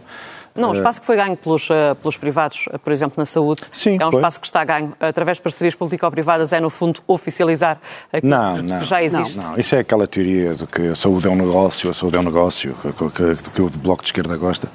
não, 0.55 0.71
o 0.71 0.73
espaço 0.73 0.99
que 0.99 1.07
foi 1.07 1.15
ganho 1.15 1.37
pelos, 1.37 1.69
eh, 1.69 1.93
pelos 1.95 2.17
privados, 2.17 2.65
eh, 2.71 2.77
por 2.77 2.91
exemplo, 2.91 3.15
na 3.17 3.25
saúde, 3.25 3.63
Sim, 3.71 3.97
é 3.99 4.05
um 4.05 4.11
foi. 4.11 4.19
espaço 4.19 4.39
que 4.39 4.45
está 4.45 4.63
ganho 4.63 4.93
através 4.99 5.37
de 5.37 5.43
parcerias 5.43 5.75
público-privadas, 5.75 6.51
é 6.51 6.59
no 6.59 6.69
fundo 6.69 6.99
oficializar 7.07 7.79
aquilo 8.11 8.31
não, 8.31 8.57
não, 8.57 8.79
que 8.79 8.85
já 8.85 9.01
existe. 9.03 9.37
Não, 9.37 9.51
não, 9.51 9.59
isso 9.59 9.75
é 9.75 9.79
aquela 9.79 10.05
teoria 10.05 10.53
de 10.53 10.67
que 10.67 10.87
a 10.89 10.95
saúde 10.95 11.27
é 11.27 11.31
um 11.31 11.35
negócio, 11.35 11.89
a 11.89 11.93
saúde 11.93 12.17
é 12.17 12.19
um 12.19 12.23
negócio, 12.23 12.75
que, 12.81 12.91
que, 12.91 13.49
que 13.51 13.61
o 13.61 13.69
Bloco 13.69 14.03
de 14.03 14.09
Esquerda 14.09 14.35
gosta. 14.35 14.67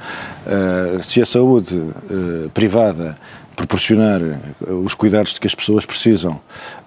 Uh, 0.46 1.02
se 1.02 1.20
a 1.20 1.26
saúde 1.26 1.76
uh, 1.76 2.50
privada 2.54 3.18
proporcionar 3.56 4.20
eh, 4.22 4.70
os 4.70 4.94
cuidados 4.94 5.34
de 5.34 5.40
que 5.40 5.46
as 5.46 5.54
pessoas 5.54 5.86
precisam, 5.86 6.38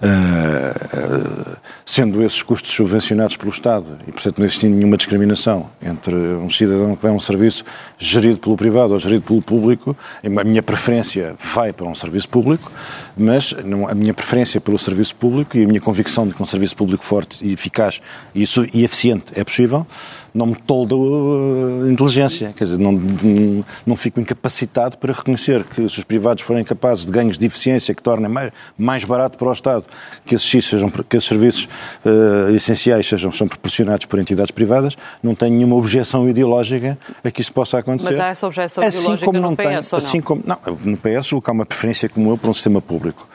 eh, 0.02 0.08
eh, 0.08 1.58
sendo 1.84 2.24
esses 2.24 2.44
custos 2.44 2.72
subvencionados 2.72 3.36
pelo 3.36 3.50
Estado 3.50 3.98
e, 4.08 4.12
portanto, 4.12 4.38
não 4.38 4.46
existindo 4.46 4.76
nenhuma 4.76 4.96
discriminação 4.96 5.70
entre 5.82 6.16
um 6.16 6.50
cidadão 6.50 6.96
que 6.96 7.02
vai 7.02 7.12
a 7.12 7.16
um 7.16 7.20
serviço 7.20 7.66
gerido 7.98 8.38
pelo 8.38 8.56
privado 8.56 8.94
ou 8.94 9.00
gerido 9.00 9.24
pelo 9.24 9.42
público, 9.42 9.98
a 10.24 10.44
minha 10.44 10.62
preferência 10.62 11.36
vai 11.54 11.74
para 11.74 11.88
um 11.88 11.96
serviço 11.96 12.30
público, 12.30 12.72
mas 13.18 13.56
a 13.90 13.96
minha 13.96 14.14
preferência 14.14 14.62
pelo 14.62 14.78
serviço 14.78 15.16
público 15.16 15.58
e 15.58 15.64
a 15.64 15.68
minha 15.68 15.82
convicção 15.82 16.28
de 16.28 16.34
que 16.36 16.42
um 16.42 16.46
serviço 16.46 16.76
público 16.76 17.04
forte 17.04 17.44
e 17.44 17.52
eficaz 17.52 18.00
e 18.36 18.84
eficiente 18.84 19.32
é 19.36 19.44
possível, 19.44 19.86
não 20.34 20.46
me 20.46 20.56
toldo 20.56 21.84
a 21.84 21.92
inteligência, 21.92 22.54
quer 22.56 22.66
dizer, 22.66 22.78
não, 22.78 22.92
não, 22.92 23.66
não 23.86 23.96
fico 23.96 24.20
incapacitado 24.20 24.98
para 24.98 25.12
reconhecer 25.12 25.64
que 25.64 25.90
se 25.90 26.00
os 26.00 26.04
privados 26.04 26.44
forem 26.44 26.59
capazes 26.64 27.06
de 27.06 27.12
ganhos 27.12 27.38
de 27.38 27.46
eficiência 27.46 27.94
que 27.94 28.02
tornem 28.02 28.30
mais, 28.30 28.52
mais 28.78 29.04
barato 29.04 29.38
para 29.38 29.50
o 29.50 29.52
Estado 29.52 29.86
que 30.26 30.36
esses, 30.36 30.66
sejam, 30.66 30.90
que 30.90 31.18
esses 31.18 31.28
serviços 31.28 31.68
uh, 32.06 32.56
essenciais 32.56 33.08
sejam, 33.08 33.32
sejam 33.32 33.48
proporcionados 33.48 34.06
por 34.06 34.20
entidades 34.20 34.52
privadas, 34.52 34.98
não 35.22 35.36
tenho 35.36 35.56
nenhuma 35.56 35.76
objeção 35.76 36.30
ideológica 36.30 36.98
a 37.24 37.32
que 37.32 37.42
isso 37.42 37.54
possa 37.54 37.80
acontecer. 37.80 38.10
Mas 38.10 38.20
há 38.20 38.28
essa 38.28 38.48
objeção 38.48 38.84
assim 38.84 39.00
ideológica 39.00 39.26
como 39.26 39.40
no 39.40 39.56
PS, 39.56 39.58
tem, 39.58 39.68
ou 39.68 39.74
não? 39.74 39.98
Assim 39.98 40.22
como, 40.22 40.44
não, 40.46 40.58
no 40.84 40.98
PS 40.98 41.28
julgo 41.28 41.44
que 41.44 41.50
há 41.50 41.54
uma 41.54 41.66
preferência 41.66 42.10
como 42.10 42.32
eu 42.32 42.38
por 42.38 42.50
um 42.50 42.54
sistema 42.54 42.82
público. 42.82 43.28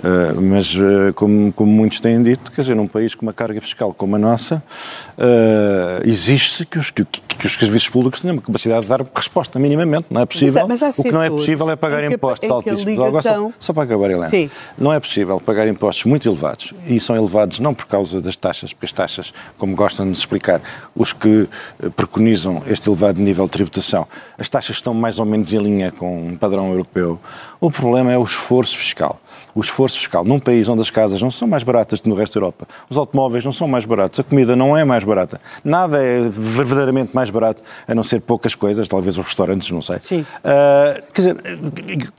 Uh, 0.00 0.40
mas, 0.40 0.74
uh, 0.74 1.12
como, 1.14 1.52
como, 1.52 1.70
muitos 1.70 2.00
têm 2.00 2.22
dito, 2.22 2.50
quer 2.50 2.62
dizer, 2.62 2.74
num 2.74 2.88
país 2.88 3.14
com 3.14 3.26
uma 3.26 3.34
carga 3.34 3.60
fiscal 3.60 3.92
como 3.92 4.16
a 4.16 4.18
nossa, 4.18 4.62
uh, 5.18 6.08
exige-se 6.08 6.64
que 6.64 6.78
os, 6.78 6.90
que, 6.90 7.04
que, 7.04 7.46
os 7.46 7.52
serviços 7.52 7.90
públicos 7.90 8.20
tenham 8.22 8.34
uma 8.34 8.42
capacidade 8.42 8.82
de 8.82 8.88
dar 8.88 9.02
resposta, 9.14 9.58
minimamente. 9.58 10.06
Não 10.10 10.22
é 10.22 10.26
possível. 10.26 10.66
Mas, 10.66 10.80
mas 10.80 10.98
o 10.98 11.02
que 11.02 11.12
não 11.12 11.22
é 11.22 11.28
possível 11.28 11.68
é 11.70 11.76
pagar 11.76 12.02
impostos 12.04 12.50
altíssimos. 12.50 12.84
Ligação... 12.84 13.52
Só, 13.58 13.66
só 13.66 13.72
para 13.74 13.82
acabar, 13.82 14.10
Helena. 14.10 14.30
Sim. 14.30 14.50
Não 14.78 14.90
é 14.92 14.98
possível 14.98 15.38
pagar 15.38 15.68
impostos 15.68 16.04
muito 16.06 16.26
elevados, 16.26 16.72
e 16.86 16.98
são 16.98 17.14
elevados 17.14 17.58
não 17.58 17.74
por 17.74 17.84
causa 17.84 18.20
das 18.22 18.36
taxas, 18.36 18.72
porque 18.72 18.86
as 18.86 18.92
taxas, 18.92 19.34
como 19.58 19.76
gostam 19.76 20.10
de 20.10 20.16
explicar, 20.16 20.62
os 20.94 21.12
que 21.12 21.46
preconizam 21.94 22.62
este 22.66 22.88
elevado 22.88 23.20
nível 23.20 23.44
de 23.44 23.50
tributação, 23.50 24.06
as 24.38 24.48
taxas 24.48 24.76
estão 24.76 24.94
mais 24.94 25.18
ou 25.18 25.26
menos 25.26 25.52
em 25.52 25.58
linha 25.58 25.92
com 25.92 26.28
um 26.28 26.36
padrão 26.36 26.70
europeu. 26.70 27.20
O 27.60 27.70
problema 27.70 28.10
é 28.10 28.16
o 28.16 28.24
esforço 28.24 28.78
fiscal 28.78 29.20
o 29.54 29.60
esforço 29.60 29.98
fiscal 29.98 30.24
num 30.24 30.38
país 30.38 30.68
onde 30.68 30.80
as 30.80 30.90
casas 30.90 31.20
não 31.20 31.30
são 31.30 31.46
mais 31.48 31.62
baratas 31.62 32.00
do 32.00 32.04
que 32.04 32.08
no 32.08 32.14
resto 32.14 32.34
da 32.34 32.40
Europa, 32.40 32.68
os 32.88 32.96
automóveis 32.96 33.44
não 33.44 33.52
são 33.52 33.68
mais 33.68 33.84
baratos, 33.84 34.20
a 34.20 34.22
comida 34.22 34.54
não 34.56 34.76
é 34.76 34.84
mais 34.84 35.04
barata, 35.04 35.40
nada 35.64 36.02
é 36.02 36.28
verdadeiramente 36.28 37.14
mais 37.14 37.30
barato, 37.30 37.62
a 37.86 37.94
não 37.94 38.02
ser 38.02 38.20
poucas 38.20 38.54
coisas, 38.54 38.88
talvez 38.88 39.18
os 39.18 39.24
restaurantes, 39.24 39.70
não 39.70 39.82
sei. 39.82 39.98
Sim. 39.98 40.20
Uh, 40.20 41.12
quer 41.12 41.20
dizer, 41.22 41.36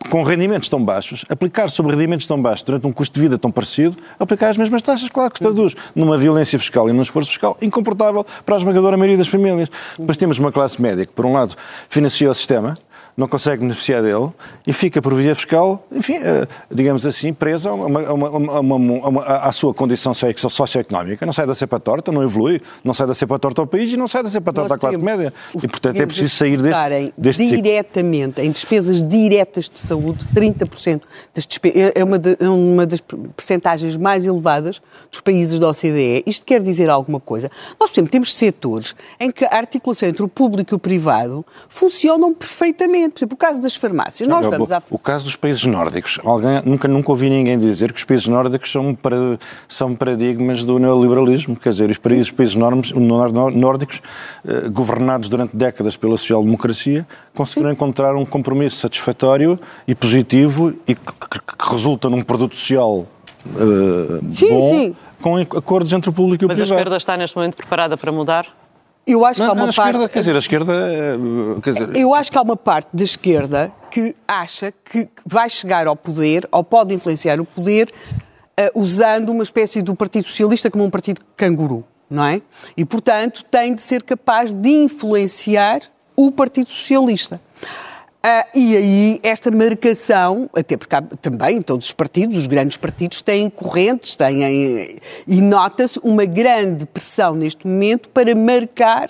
com 0.10 0.24
rendimentos 0.24 0.70
tão 0.70 0.84
baixos, 0.84 1.26
aplicar 1.30 1.70
sobre 1.70 1.94
rendimentos 1.94 2.28
tão 2.28 2.42
baixos 2.42 2.64
durante 2.64 2.88
um 2.88 2.92
custo 2.92 3.14
de 3.14 3.20
vida 3.20 3.38
tão 3.38 3.52
parecido, 3.52 3.98
aplicar 4.20 4.50
as 4.50 4.58
mesmas 4.58 4.82
taxas, 4.82 5.10
claro 5.10 5.32
que 5.32 5.38
se 5.38 5.44
traduz 5.44 5.76
numa 5.96 6.18
violência 6.18 6.58
fiscal 6.58 6.90
e 6.90 6.94
num 6.94 7.02
esforço 7.02 7.30
fiscal 7.30 7.58
incomportável 7.62 8.26
para 8.46 8.56
a 8.56 8.58
esmagadora 8.58 8.98
maioria 8.98 9.18
das 9.18 9.28
famílias. 9.28 9.70
Depois 9.98 10.18
temos 10.18 10.38
uma 10.40 10.52
classe 10.52 10.82
média 10.82 11.06
que, 11.06 11.14
por 11.14 11.26
um 11.26 11.34
lado, 11.34 11.56
financia 11.90 12.30
o 12.30 12.34
sistema, 12.34 12.78
não 13.16 13.28
consegue 13.28 13.62
beneficiar 13.62 14.02
dele 14.02 14.30
e 14.66 14.74
fica 14.74 15.02
por 15.02 15.14
via 15.14 15.36
fiscal, 15.36 15.86
enfim, 15.92 16.16
eh, 16.16 16.48
digamos 16.70 17.06
assim, 17.06 17.34
presa 17.34 17.70
a 17.70 17.74
uma, 17.74 18.00
uma, 18.12 18.76
uma, 18.76 19.24
à 19.24 19.52
sua 19.52 19.74
condição 19.74 20.14
socioeconómica. 20.14 21.26
Não 21.26 21.34
sai 21.34 21.46
da 21.46 21.56
cepa 21.56 21.80
torta, 21.80 22.12
não 22.12 22.24
evolui, 22.24 22.62
não 22.84 22.94
sai 22.94 23.08
da 23.08 23.14
cepa 23.14 23.38
torta 23.38 23.62
ao 23.62 23.68
país 23.68 23.92
e 23.92 23.98
não 23.98 24.08
sai 24.08 24.24
da 24.24 24.30
cepa 24.30 24.54
torta 24.54 24.76
à 24.76 24.78
classe 24.78 24.98
média. 24.98 25.34
E, 25.56 25.68
portanto, 25.68 25.98
é 25.98 26.06
preciso 26.06 26.36
sair 26.36 26.62
deste, 26.62 27.14
deste 27.18 27.62
diretamente 27.62 28.36
ciclo. 28.36 28.46
em 28.46 28.52
despesas 28.52 29.08
diretas 29.08 29.70
de 29.70 29.80
saúde, 29.80 30.20
30% 30.34 31.02
das 31.34 31.46
despesas, 31.46 31.92
é 31.96 32.04
uma, 32.04 32.18
de, 32.18 32.38
é 32.40 32.50
uma 32.50 32.86
das 32.86 33.02
percentagens 33.36 33.98
mais 33.98 34.26
elevadas 34.26 34.82
dos 35.10 35.22
países 35.22 35.60
da 35.60 35.70
OCDE. 35.70 36.24
Isto 36.26 36.46
quer 36.46 36.62
dizer 36.62 36.90
alguma 36.90 37.20
coisa? 37.20 37.50
Nós, 37.80 37.90
por 37.90 37.96
exemplo, 37.96 38.12
temos 38.12 38.36
setores 38.36 38.96
em 39.20 39.32
que 39.32 39.46
a 39.46 39.56
articulação 39.56 40.08
entre 40.08 40.24
o 40.24 40.28
público 40.28 40.74
e 40.74 40.76
o 40.76 40.80
privado 40.80 41.46
funcionam 41.70 42.34
perfeitamente 42.34 43.01
por 43.10 43.20
exemplo, 43.20 43.36
o 43.36 43.38
caso 43.38 43.62
das 43.62 43.76
farmácias. 43.76 44.28
Nós 44.28 44.46
vamos 44.46 44.72
à... 44.72 44.82
O 44.90 45.00
caso 45.00 45.26
dos 45.26 45.36
países 45.36 45.64
nórdicos. 45.66 46.20
Alguém, 46.24 46.62
nunca, 46.66 46.88
nunca 46.88 47.12
ouvi 47.12 47.30
ninguém 47.30 47.58
dizer 47.58 47.92
que 47.92 48.00
os 48.00 48.04
países 48.04 48.28
nórdicos 48.28 48.72
são, 48.72 48.94
para, 48.96 49.40
são 49.68 49.96
paradigmas 49.96 50.64
do 50.64 50.80
neoliberalismo. 50.80 51.56
Quer 51.56 51.70
dizer, 51.70 51.90
os 51.90 51.98
países, 51.98 52.28
os 52.28 52.32
países 52.32 52.56
nórdicos, 52.56 54.02
eh, 54.46 54.70
governados 54.70 55.30
durante 55.30 55.56
décadas 55.56 55.96
pela 55.96 56.18
social-democracia, 56.18 57.06
conseguiram 57.34 57.70
Sim. 57.70 57.76
encontrar 57.76 58.16
um 58.16 58.26
compromisso 58.26 58.78
satisfatório 58.78 59.60
e 59.88 59.96
positivo 59.96 60.74
e 60.88 60.96
que, 60.96 61.02
que, 61.30 61.40
que 61.40 61.72
resulta 61.72 62.10
num 62.10 62.22
produto 62.22 62.56
social 62.56 63.06
uh, 63.46 64.34
sim, 64.34 64.50
bom, 64.50 64.74
sim. 64.74 64.96
com 65.22 65.38
acordos 65.38 65.92
entre 65.94 66.10
o 66.10 66.14
público 66.14 66.44
e 66.44 66.46
o 66.46 66.48
Mas 66.48 66.58
privado. 66.58 66.70
Mas 66.70 66.78
a 66.78 66.82
esquerda 66.82 66.98
está 66.98 67.18
neste 67.18 67.36
momento 67.36 67.56
preparada 67.56 67.98
para 67.98 68.12
mudar? 68.12 68.61
Eu 69.06 69.26
acho 69.26 69.40
não, 69.40 69.48
que 69.48 69.50
há 69.50 69.54
uma 69.54 69.66
não, 69.68 69.74
parte. 69.74 69.90
Esquerda, 69.90 70.10
quer 70.10 70.20
dizer, 70.20 70.36
a 70.36 70.40
esquerda. 70.40 70.74
Quer 71.64 71.74
dizer... 71.74 71.96
Eu 71.96 72.14
acho 72.14 72.32
que 72.32 72.38
há 72.38 72.42
uma 72.42 72.56
parte 72.56 72.90
da 72.94 73.04
esquerda 73.04 73.72
que 73.90 74.14
acha 74.28 74.72
que 74.72 75.10
vai 75.26 75.50
chegar 75.50 75.88
ao 75.88 75.96
poder, 75.96 76.48
ou 76.52 76.64
pode 76.64 76.94
influenciar 76.94 77.40
o 77.42 77.46
poder, 77.46 77.92
uh, 77.92 78.80
usando 78.80 79.30
uma 79.30 79.44
espécie 79.44 79.82
do 79.82 79.96
Partido 79.96 80.28
Socialista 80.28 80.70
como 80.70 80.84
um 80.84 80.90
partido 80.90 81.22
canguru, 81.36 81.84
não 82.10 82.24
é? 82.24 82.42
E, 82.78 82.86
portanto, 82.86 83.44
tem 83.50 83.74
de 83.74 83.82
ser 83.82 84.04
capaz 84.04 84.54
de 84.54 84.70
influenciar 84.70 85.82
o 86.16 86.32
Partido 86.32 86.70
Socialista. 86.70 87.42
Uh, 88.24 88.46
e 88.54 88.78
aí, 88.78 89.20
esta 89.24 89.50
marcação, 89.50 90.48
até 90.56 90.78
porque 90.78 90.96
há, 90.96 91.02
também 91.02 91.60
todos 91.60 91.88
os 91.88 91.92
partidos, 91.92 92.38
os 92.38 92.46
grandes 92.46 92.78
partidos, 92.78 93.20
têm 93.24 93.50
correntes, 93.50 94.16
têm, 94.16 95.00
e 95.28 95.42
nota-se 95.42 96.00
uma 96.04 96.24
grande 96.26 96.86
pressão 96.86 97.34
neste 97.34 97.66
momento 97.68 98.10
para 98.10 98.36
marcar 98.36 99.10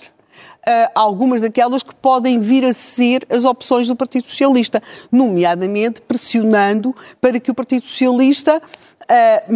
Uh, 0.64 0.86
algumas 0.94 1.42
daquelas 1.42 1.82
que 1.82 1.92
podem 1.92 2.38
vir 2.38 2.64
a 2.64 2.72
ser 2.72 3.26
as 3.28 3.44
opções 3.44 3.88
do 3.88 3.96
Partido 3.96 4.28
Socialista, 4.28 4.80
nomeadamente 5.10 6.00
pressionando 6.00 6.94
para 7.20 7.40
que 7.40 7.50
o 7.50 7.54
Partido 7.54 7.84
Socialista 7.84 8.58
uh, 8.58 9.52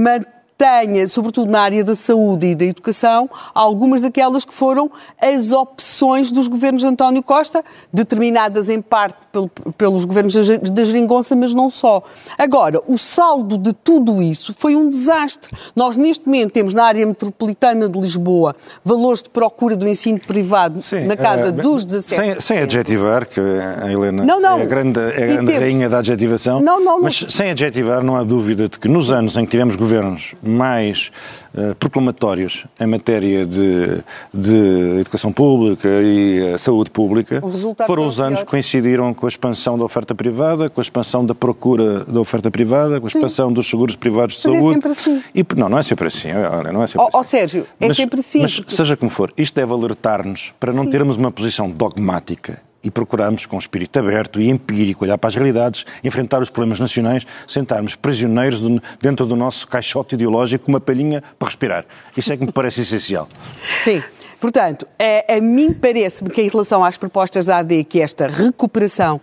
tenha, 0.56 1.06
sobretudo 1.06 1.50
na 1.50 1.60
área 1.60 1.84
da 1.84 1.94
saúde 1.94 2.48
e 2.48 2.54
da 2.54 2.64
educação, 2.64 3.28
algumas 3.54 4.00
daquelas 4.00 4.44
que 4.44 4.54
foram 4.54 4.90
as 5.20 5.52
opções 5.52 6.32
dos 6.32 6.48
governos 6.48 6.82
de 6.82 6.88
António 6.88 7.22
Costa, 7.22 7.64
determinadas 7.92 8.68
em 8.68 8.80
parte 8.80 9.16
pelo, 9.30 9.50
pelos 9.76 10.04
governos 10.04 10.34
da 10.70 10.84
Geringonça, 10.84 11.36
mas 11.36 11.52
não 11.52 11.68
só. 11.68 12.02
Agora, 12.38 12.80
o 12.88 12.96
saldo 12.96 13.58
de 13.58 13.72
tudo 13.72 14.22
isso 14.22 14.54
foi 14.56 14.75
um 14.75 14.88
desastre. 14.88 15.54
Nós, 15.75 15.96
neste 15.96 16.26
momento, 16.26 16.52
temos 16.52 16.72
na 16.72 16.84
área 16.84 17.06
metropolitana 17.06 17.88
de 17.88 17.98
Lisboa 17.98 18.56
valores 18.84 19.22
de 19.22 19.28
procura 19.28 19.76
do 19.76 19.86
ensino 19.86 20.18
privado 20.18 20.82
Sim, 20.82 21.06
na 21.06 21.16
casa 21.16 21.48
é, 21.48 21.52
dos 21.52 21.84
17%. 21.84 22.02
Sem, 22.02 22.40
sem 22.40 22.58
adjetivar, 22.58 23.26
que 23.26 23.40
a 23.40 23.90
Helena 23.90 24.25
não, 24.25 24.40
não. 24.40 24.58
é 24.58 24.62
a 24.62 24.66
grande, 24.66 25.00
é 25.00 25.25
a 25.25 25.26
grande 25.26 25.52
rainha 25.52 25.88
da 25.88 25.98
adjetivação, 25.98 26.60
não, 26.60 26.82
não, 26.82 27.00
mas 27.02 27.26
sem 27.28 27.50
adjetivar, 27.50 28.02
não 28.02 28.16
há 28.16 28.22
dúvida 28.22 28.68
de 28.68 28.78
que 28.78 28.88
nos 28.88 29.10
anos 29.10 29.36
em 29.36 29.44
que 29.44 29.50
tivemos 29.50 29.76
governos 29.76 30.34
mais 30.46 31.10
uh, 31.54 31.74
proclamatórios 31.76 32.66
em 32.80 32.86
matéria 32.86 33.44
de, 33.44 34.02
de 34.32 35.00
educação 35.00 35.32
pública 35.32 35.88
e 35.88 36.54
uh, 36.54 36.58
saúde 36.58 36.90
pública 36.90 37.42
foram 37.86 38.06
os 38.06 38.20
anos 38.20 38.40
que 38.40 38.46
coincidiram 38.46 39.12
com 39.12 39.26
a 39.26 39.28
expansão 39.28 39.78
da 39.78 39.84
oferta 39.84 40.14
privada, 40.14 40.68
com 40.68 40.80
a 40.80 40.82
expansão 40.82 41.24
da 41.24 41.34
procura 41.34 42.04
da 42.04 42.20
oferta 42.20 42.50
privada, 42.50 43.00
com 43.00 43.06
a 43.06 43.08
expansão 43.08 43.48
Sim. 43.48 43.54
dos 43.54 43.68
seguros 43.68 43.96
privados 43.96 44.36
de 44.36 44.48
mas 44.48 44.54
é 44.54 44.58
saúde. 44.58 44.78
É 44.78 44.80
sempre 44.80 44.92
assim. 44.92 45.22
E, 45.34 45.46
não, 45.56 45.68
não 45.68 45.78
é 45.78 45.82
sempre 45.82 46.06
assim. 46.06 46.28
Não 46.72 46.82
é 46.82 46.86
sempre 46.86 47.04
oh, 47.04 47.08
assim. 47.08 47.18
Oh, 47.18 47.22
Sérgio, 47.22 47.66
é 47.80 47.88
mas, 47.88 47.96
sempre 47.96 48.20
assim. 48.20 48.42
Mas, 48.42 48.60
seja 48.68 48.96
como 48.96 49.10
for, 49.10 49.32
isto 49.36 49.54
deve 49.54 49.72
alertar-nos 49.72 50.52
para 50.58 50.72
não 50.72 50.84
Sim. 50.84 50.90
termos 50.90 51.16
uma 51.16 51.30
posição 51.30 51.70
dogmática 51.70 52.65
e 52.83 52.90
procuramos, 52.90 53.47
com 53.47 53.59
espírito 53.59 53.99
aberto 53.99 54.40
e 54.40 54.49
empírico, 54.49 55.04
olhar 55.04 55.18
para 55.18 55.28
as 55.28 55.35
realidades, 55.35 55.85
enfrentar 56.04 56.40
os 56.40 56.50
problemas 56.50 56.78
nacionais, 56.78 57.26
sentarmos 57.47 57.97
prisioneiros 57.97 58.61
dentro 59.00 59.26
do 59.26 59.35
nosso 59.35 59.66
caixote 59.66 60.14
ideológico 60.14 60.66
com 60.66 60.73
uma 60.73 60.80
palhinha 60.80 61.23
para 61.38 61.49
respirar. 61.49 61.85
Isso 62.16 62.33
é 62.33 62.37
que 62.37 62.45
me 62.47 62.52
parece 62.52 62.83
essencial. 62.83 63.28
Sim. 63.83 64.02
Portanto, 64.38 64.87
a, 64.99 65.37
a 65.37 65.40
mim 65.40 65.73
parece-me 65.73 66.30
que 66.30 66.42
em 66.42 66.49
relação 66.49 66.85
às 66.85 66.99
propostas 66.99 67.47
da 67.47 67.59
AD, 67.59 67.85
que 67.85 68.00
esta 68.00 68.26
recuperação, 68.26 69.21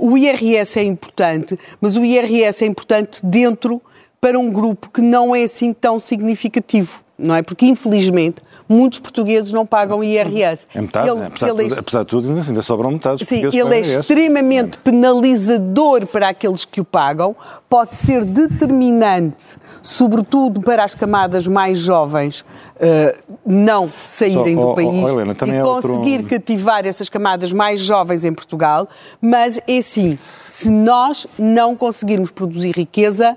o 0.00 0.16
IRS 0.18 0.78
é 0.78 0.82
importante, 0.82 1.58
mas 1.80 1.96
o 1.96 2.04
IRS 2.04 2.62
é 2.62 2.66
importante 2.66 3.24
dentro 3.24 3.80
para 4.20 4.38
um 4.38 4.50
grupo 4.50 4.90
que 4.90 5.00
não 5.00 5.36
é 5.36 5.42
assim 5.42 5.72
tão 5.72 6.00
significativo, 6.00 7.03
não 7.18 7.34
é? 7.34 7.42
Porque, 7.42 7.66
infelizmente, 7.66 8.42
muitos 8.68 8.98
portugueses 8.98 9.52
não 9.52 9.64
pagam 9.64 10.02
IRS. 10.02 10.66
É 10.74 10.80
metade, 10.80 11.08
ele, 11.08 11.24
apesar, 11.24 11.48
ele 11.48 11.68
de, 11.68 11.78
apesar 11.78 12.00
de 12.00 12.06
tudo, 12.06 12.28
ainda, 12.28 12.40
ainda 12.40 12.62
sobram 12.62 12.90
metade. 12.90 13.24
Sim, 13.24 13.46
ele 13.46 13.74
é 13.74 13.80
extremamente 13.80 14.78
penalizador 14.78 16.06
para 16.06 16.28
aqueles 16.28 16.64
que 16.64 16.80
o 16.80 16.84
pagam, 16.84 17.36
pode 17.68 17.94
ser 17.96 18.24
determinante, 18.24 19.56
sobretudo 19.82 20.60
para 20.60 20.84
as 20.84 20.94
camadas 20.94 21.46
mais 21.46 21.78
jovens, 21.78 22.40
uh, 22.40 23.34
não 23.46 23.90
saírem 24.06 24.54
Só, 24.56 24.60
do 24.62 24.68
oh, 24.68 24.74
país 24.74 24.88
oh, 24.88 25.08
Helena, 25.08 25.36
e 25.46 25.50
é 25.50 25.62
conseguir 25.62 26.16
outro... 26.16 26.28
cativar 26.28 26.86
essas 26.86 27.08
camadas 27.08 27.52
mais 27.52 27.80
jovens 27.80 28.24
em 28.24 28.32
Portugal, 28.32 28.88
mas 29.20 29.58
é 29.68 29.78
assim, 29.78 30.18
se 30.48 30.70
nós 30.70 31.26
não 31.38 31.76
conseguirmos 31.76 32.30
produzir 32.30 32.74
riqueza, 32.76 33.36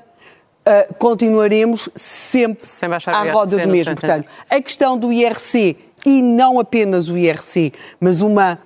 uh, 0.67 0.93
continuaremos 0.95 1.89
sempre 1.95 2.63
à 3.07 3.31
roda 3.31 3.57
do 3.57 3.67
mesmo. 3.67 3.95
Portanto, 3.95 4.29
a 4.49 4.61
questão 4.61 4.97
do 4.97 5.11
IRC, 5.11 5.77
e 6.05 6.21
não 6.21 6.59
apenas 6.59 7.09
o 7.09 7.17
IRC, 7.17 7.73
mas 7.99 8.21
uma 8.21 8.59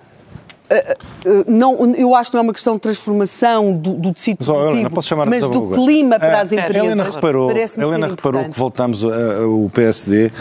não, 1.48 1.94
eu 1.96 2.16
acho 2.16 2.32
que 2.32 2.36
não 2.36 2.42
é 2.42 2.44
uma 2.44 2.54
questão 2.54 2.76
de 2.76 2.80
transformação 2.80 3.74
do, 3.74 3.94
do 3.94 4.14
tecido 4.14 4.38
mas, 4.40 4.48
produtivo, 4.48 5.26
mas 5.26 5.50
do 5.50 5.68
clima 5.68 6.18
para 6.18 6.40
as 6.40 6.54
empresas. 6.54 6.78
Helena 6.78 7.04
reparou, 7.04 7.52
Helena 7.52 8.08
reparou 8.08 8.46
que 8.46 8.58
voltamos, 8.58 9.04
a, 9.04 9.46
o 9.46 9.70
PSD 9.74 10.28
uh, 10.28 10.32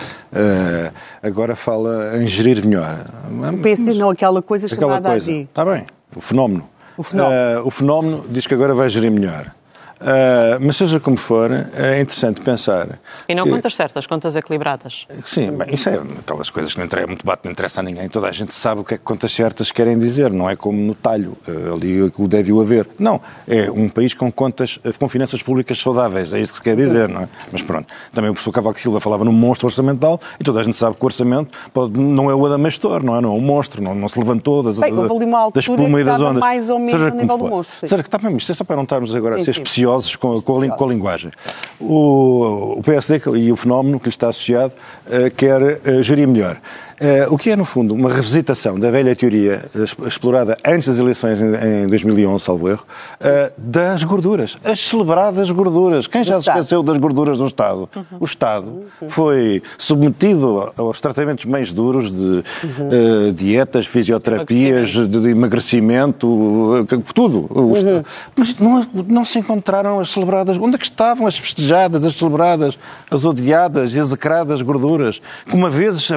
agora 1.23 1.57
fala 1.57 2.17
em 2.23 2.29
gerir 2.29 2.65
melhor. 2.65 3.07
O 3.53 3.59
PSD 3.59 3.95
não, 3.95 4.11
aquela 4.11 4.41
coisa 4.41 4.67
aquela 4.67 4.81
chamada 4.81 5.11
coisa. 5.11 5.31
AD. 5.31 5.41
Está 5.43 5.65
bem, 5.65 5.85
o 6.15 6.21
fenómeno. 6.21 6.69
O 6.97 7.03
fenómeno. 7.03 7.61
Uh, 7.61 7.67
o 7.67 7.71
fenómeno 7.71 8.25
diz 8.29 8.47
que 8.47 8.55
agora 8.55 8.75
vai 8.75 8.89
gerir 8.89 9.11
melhor. 9.11 9.53
Uh, 10.01 10.57
mas 10.61 10.77
seja 10.77 10.99
como 10.99 11.17
for, 11.17 11.51
é 11.51 12.01
interessante 12.01 12.41
pensar. 12.41 12.99
E 13.29 13.35
não 13.35 13.45
que... 13.45 13.51
contas 13.51 13.75
certas, 13.75 14.07
contas 14.07 14.35
equilibradas. 14.35 15.07
Sim, 15.27 15.53
bem, 15.53 15.75
isso 15.75 15.91
é 15.91 16.01
aquelas 16.21 16.49
coisas 16.49 16.73
que 16.73 16.79
não 16.79 16.87
interessa, 16.87 17.07
muito 17.07 17.25
bate, 17.25 17.45
não 17.45 17.53
interessa 17.53 17.81
a 17.81 17.83
ninguém. 17.83 18.09
Toda 18.09 18.27
a 18.27 18.33
gente 18.33 18.55
sabe 18.55 18.81
o 18.81 18.85
que 18.85 18.95
é 18.95 18.97
que 18.97 19.05
contas 19.05 19.31
certas 19.31 19.71
querem 19.71 19.99
dizer, 19.99 20.33
não 20.33 20.49
é 20.49 20.57
como 20.57 20.81
no 20.81 20.95
talho, 20.95 21.37
uh, 21.47 21.75
ali 21.75 22.03
o 22.03 22.29
deve 22.29 22.51
o 22.53 22.61
haver. 22.61 22.89
Não, 22.99 23.21
é 23.47 23.71
um 23.71 23.89
país 23.89 24.15
com 24.15 24.33
contas, 24.33 24.79
com 24.99 25.09
finanças 25.09 25.43
públicas 25.43 25.79
saudáveis, 25.79 26.33
é 26.33 26.41
isso 26.41 26.53
que 26.53 26.59
se 26.59 26.65
quer 26.65 26.77
dizer, 26.77 27.09
não 27.09 27.23
é? 27.23 27.29
Mas 27.53 27.61
pronto, 27.61 27.87
também 28.13 28.31
o 28.31 28.33
professor 28.33 28.53
Cavaco 28.53 28.81
Silva 28.81 29.01
falava 29.01 29.25
num 29.25 29.33
monstro 29.33 29.67
orçamental 29.67 30.19
e 30.39 30.45
toda 30.45 30.61
a 30.61 30.63
gente 30.63 30.77
sabe 30.77 30.97
que 30.97 31.03
o 31.03 31.07
orçamento 31.07 31.59
pode, 31.75 32.01
não 32.01 32.31
é 32.31 32.35
o 32.35 32.47
Adamastor, 32.47 33.03
não 33.05 33.17
é? 33.17 33.21
Não 33.21 33.31
é 33.31 33.33
um 33.35 33.41
monstro, 33.41 33.83
não, 33.83 33.95
não 33.95 34.09
se 34.09 34.19
levantou 34.19 34.63
das, 34.63 34.79
bem, 34.79 34.93
uma 34.93 35.51
da 35.51 35.61
espuma 35.61 36.01
e 36.01 36.05
das 36.05 36.21
ondas. 36.21 36.41
mais 36.41 36.71
ou 36.71 36.79
menos 36.79 36.93
seja 36.93 37.11
no 37.11 37.21
nível 37.21 37.39
do 37.39 37.49
monstro. 37.49 37.77
Sim. 37.81 37.87
Seja 37.87 38.03
que 38.03 38.09
está 38.09 38.19
bem, 38.19 38.37
isto 38.37 38.53
é 38.53 38.55
só 38.55 38.65
para 38.65 38.77
não 38.77 38.85
estarmos 38.85 39.15
agora 39.15 39.37
sim, 39.37 39.43
a 39.43 39.45
ser 39.45 39.55
sim. 39.55 39.63
Especiosos 39.91 40.17
com, 40.17 40.41
com, 40.41 40.63
a, 40.63 40.69
com 40.69 40.85
a 40.85 40.89
linguagem. 40.89 41.31
O, 41.79 42.79
o, 42.79 42.83
PSD 42.83 43.21
e 43.37 43.53
o 43.53 43.57
fenómeno 43.57 43.99
que 43.99 44.07
lhe 44.07 44.11
está 44.11 44.29
associado 44.29 44.75
uh, 45.07 45.31
quer 45.37 45.61
uh, 45.63 46.03
gerir 46.03 46.27
melhor. 46.27 46.61
Uh, 47.01 47.33
o 47.33 47.39
que 47.39 47.51
é, 47.51 47.57
no 47.57 47.65
fundo, 47.65 47.95
uma 47.95 48.13
revisitação 48.13 48.79
da 48.79 48.91
velha 48.91 49.17
teoria 49.17 49.65
explorada 50.07 50.55
antes 50.63 50.87
das 50.87 50.99
eleições 50.99 51.41
em, 51.41 51.85
em 51.85 51.87
2011, 51.87 52.45
salvo 52.45 52.69
erro, 52.69 52.85
uh, 53.21 53.55
das 53.57 54.05
gorduras, 54.05 54.59
as 54.63 54.79
celebradas 54.81 55.51
gorduras. 55.51 56.07
Quem 56.07 56.23
já 56.23 56.39
se 56.39 56.51
esqueceu 56.51 56.83
das 56.83 56.99
gorduras 56.99 57.39
do 57.39 57.47
Estado? 57.47 57.89
Uhum. 57.97 58.19
O 58.21 58.25
Estado 58.27 58.83
foi 59.09 59.63
submetido 59.79 60.71
aos 60.77 61.01
tratamentos 61.01 61.47
mais 61.47 61.73
duros 61.73 62.13
de 62.13 62.21
uhum. 62.23 63.29
uh, 63.29 63.33
dietas, 63.33 63.87
fisioterapias, 63.87 64.91
de, 64.91 65.07
de, 65.07 65.31
emagrecimento, 65.31 66.87
tudo. 67.15 67.47
Uhum. 67.49 68.03
Mas 68.37 68.59
não, 68.59 68.87
não 69.09 69.25
se 69.25 69.39
encontraram 69.39 69.99
as 70.01 70.11
celebradas. 70.11 70.59
Onde 70.59 70.75
é 70.75 70.79
que 70.79 70.85
estavam 70.85 71.27
as 71.27 71.39
festejadas, 71.39 72.05
as 72.05 72.15
celebradas, 72.15 72.79
as 73.11 73.25
odiadas 73.25 73.97
execradas 73.97 74.61
gorduras? 74.61 75.23
Que 75.47 75.55
uma 75.55 75.71
vez 75.71 76.11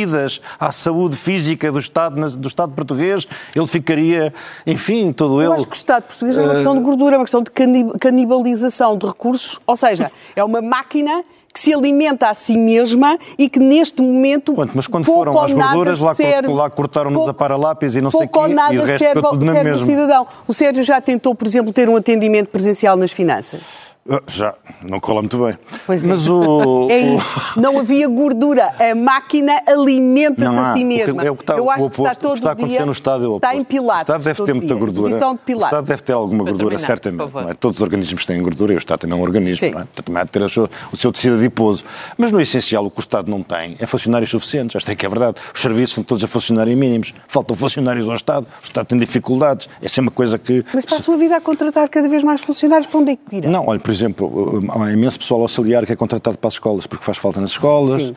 abatidas 0.00 0.40
à 0.58 0.72
saúde 0.72 1.16
física 1.16 1.70
do 1.70 1.78
Estado, 1.78 2.36
do 2.36 2.48
Estado 2.48 2.72
português, 2.72 3.26
ele 3.54 3.66
ficaria, 3.66 4.32
enfim, 4.66 5.12
todo 5.12 5.40
ele... 5.40 5.48
Eu 5.48 5.54
acho 5.54 5.66
que 5.66 5.72
o 5.72 5.74
Estado 5.74 6.04
português 6.04 6.36
é 6.36 6.42
uma 6.42 6.54
questão 6.54 6.74
de 6.74 6.80
gordura, 6.80 7.16
é 7.16 7.18
uma 7.18 7.24
questão 7.24 7.42
de 7.42 7.50
canibalização 7.98 8.96
de 8.96 9.06
recursos, 9.06 9.58
ou 9.66 9.76
seja, 9.76 10.10
é 10.34 10.44
uma 10.44 10.60
máquina 10.60 11.22
que 11.52 11.58
se 11.58 11.74
alimenta 11.74 12.28
a 12.28 12.34
si 12.34 12.56
mesma 12.56 13.18
e 13.36 13.48
que 13.48 13.58
neste 13.58 14.00
momento. 14.00 14.54
Quanto, 14.54 14.72
mas 14.72 14.86
quando 14.86 15.04
foram 15.04 15.36
às 15.40 15.52
gorduras, 15.52 15.98
lá, 15.98 16.14
serve, 16.14 16.48
lá 16.48 16.70
cortaram-nos 16.70 17.28
a 17.28 17.34
para-lápis 17.34 17.96
e 17.96 18.00
não 18.00 18.12
sei 18.12 18.26
o 18.26 18.28
quê, 18.28 18.38
e 18.70 18.78
o 18.78 18.84
resto 18.84 19.04
serve, 19.04 19.20
tudo 19.20 19.44
na 19.44 19.54
mesma. 19.54 19.84
cidadão. 19.84 20.28
O 20.46 20.54
Sérgio 20.54 20.84
já 20.84 21.00
tentou, 21.00 21.34
por 21.34 21.48
exemplo, 21.48 21.72
ter 21.72 21.88
um 21.88 21.96
atendimento 21.96 22.50
presencial 22.50 22.96
nas 22.96 23.10
finanças? 23.10 23.60
Ah, 24.08 24.22
já, 24.26 24.54
não 24.82 24.98
cola 24.98 25.20
muito 25.20 25.36
bem. 25.44 25.58
Pois 25.86 26.06
Mas 26.06 26.26
é. 26.26 26.30
o, 26.30 26.88
é 26.90 26.98
isso. 27.14 27.60
Não 27.60 27.78
havia 27.78 28.08
gordura. 28.08 28.72
A 28.78 28.94
máquina 28.94 29.60
alimenta-se 29.66 30.58
a 30.58 30.72
si 30.72 30.84
mesma. 30.84 31.22
É 31.22 31.30
o 31.30 31.36
que 31.36 31.42
está, 31.42 31.56
Eu 31.56 31.70
acho 31.70 31.84
o 31.84 31.86
oposto, 31.86 32.02
que 32.02 32.08
está 32.08 32.14
todo 32.14 32.30
o 32.30 32.32
que 32.32 32.38
está 32.38 32.48
a 32.48 32.52
acontecer 32.52 32.76
dia, 32.76 32.86
no 32.86 32.92
Estado 32.92 33.24
é 33.24 33.28
o 33.28 33.36
Está 33.36 33.54
em 33.54 33.62
pilates. 33.64 34.00
O 34.00 34.02
Estado 34.02 34.24
deve 34.24 34.44
ter 34.44 34.54
muita 34.54 34.74
gordura. 34.74 35.08
Posição 35.08 35.34
de 35.46 35.54
o. 35.54 35.64
Estado 35.64 35.86
deve 35.86 36.02
ter 36.02 36.12
alguma 36.14 36.44
Para 36.44 36.52
gordura, 36.52 36.76
terminar, 36.76 36.86
certamente. 36.86 37.34
Não 37.34 37.50
é? 37.50 37.54
Todos 37.54 37.76
os 37.76 37.82
organismos 37.82 38.26
têm 38.26 38.42
gordura 38.42 38.72
e 38.72 38.76
o 38.76 38.78
Estado 38.78 39.00
também 39.00 39.18
é 39.18 39.20
um 39.20 39.22
organismo. 39.22 39.70
Não 39.70 39.80
é? 39.80 39.86
Também 40.02 40.22
há 40.22 40.24
de 40.24 40.30
ter 40.30 40.42
o 40.42 40.48
seu, 40.48 40.70
o 40.92 40.96
seu 40.96 41.12
tecido 41.12 41.36
adiposo. 41.36 41.84
Mas 42.16 42.32
no 42.32 42.40
essencial, 42.40 42.86
o 42.86 42.90
que 42.90 42.98
o 42.98 43.02
Estado 43.02 43.30
não 43.30 43.42
tem 43.42 43.76
é 43.78 43.86
funcionários 43.86 44.30
suficientes. 44.30 44.76
Esta 44.76 44.92
é 44.92 44.94
que 44.94 45.04
é 45.04 45.08
verdade. 45.08 45.36
Os 45.54 45.60
serviços 45.60 45.94
são 45.94 46.02
todos 46.02 46.24
a 46.24 46.28
funcionários 46.28 46.76
mínimos. 46.76 47.12
Faltam 47.28 47.54
funcionários 47.54 48.08
ao 48.08 48.16
Estado. 48.16 48.46
O 48.60 48.64
Estado 48.64 48.86
tem 48.86 48.98
dificuldades. 48.98 49.68
Essa 49.82 50.00
é 50.00 50.02
uma 50.02 50.10
coisa 50.10 50.38
que. 50.38 50.64
Mas 50.72 50.86
para 50.86 50.96
a 50.96 51.00
sua 51.00 51.16
vida 51.18 51.36
a 51.36 51.40
contratar 51.40 51.88
cada 51.88 52.08
vez 52.08 52.24
mais 52.24 52.40
funcionários, 52.40 52.86
para 52.86 52.98
onde 52.98 53.12
é 53.12 53.16
que 53.16 53.36
irá? 53.36 53.50
Não, 53.50 53.66
olha, 53.66 53.78
por 53.90 53.94
exemplo, 53.94 54.62
há 54.78 54.92
imenso 54.92 55.18
pessoal 55.18 55.42
auxiliar 55.42 55.84
que 55.84 55.92
é 55.92 55.96
contratado 55.96 56.38
para 56.38 56.46
as 56.46 56.54
escolas 56.54 56.86
porque 56.86 57.04
faz 57.04 57.18
falta 57.18 57.40
nas 57.40 57.50
escolas, 57.50 58.10
uh, 58.10 58.14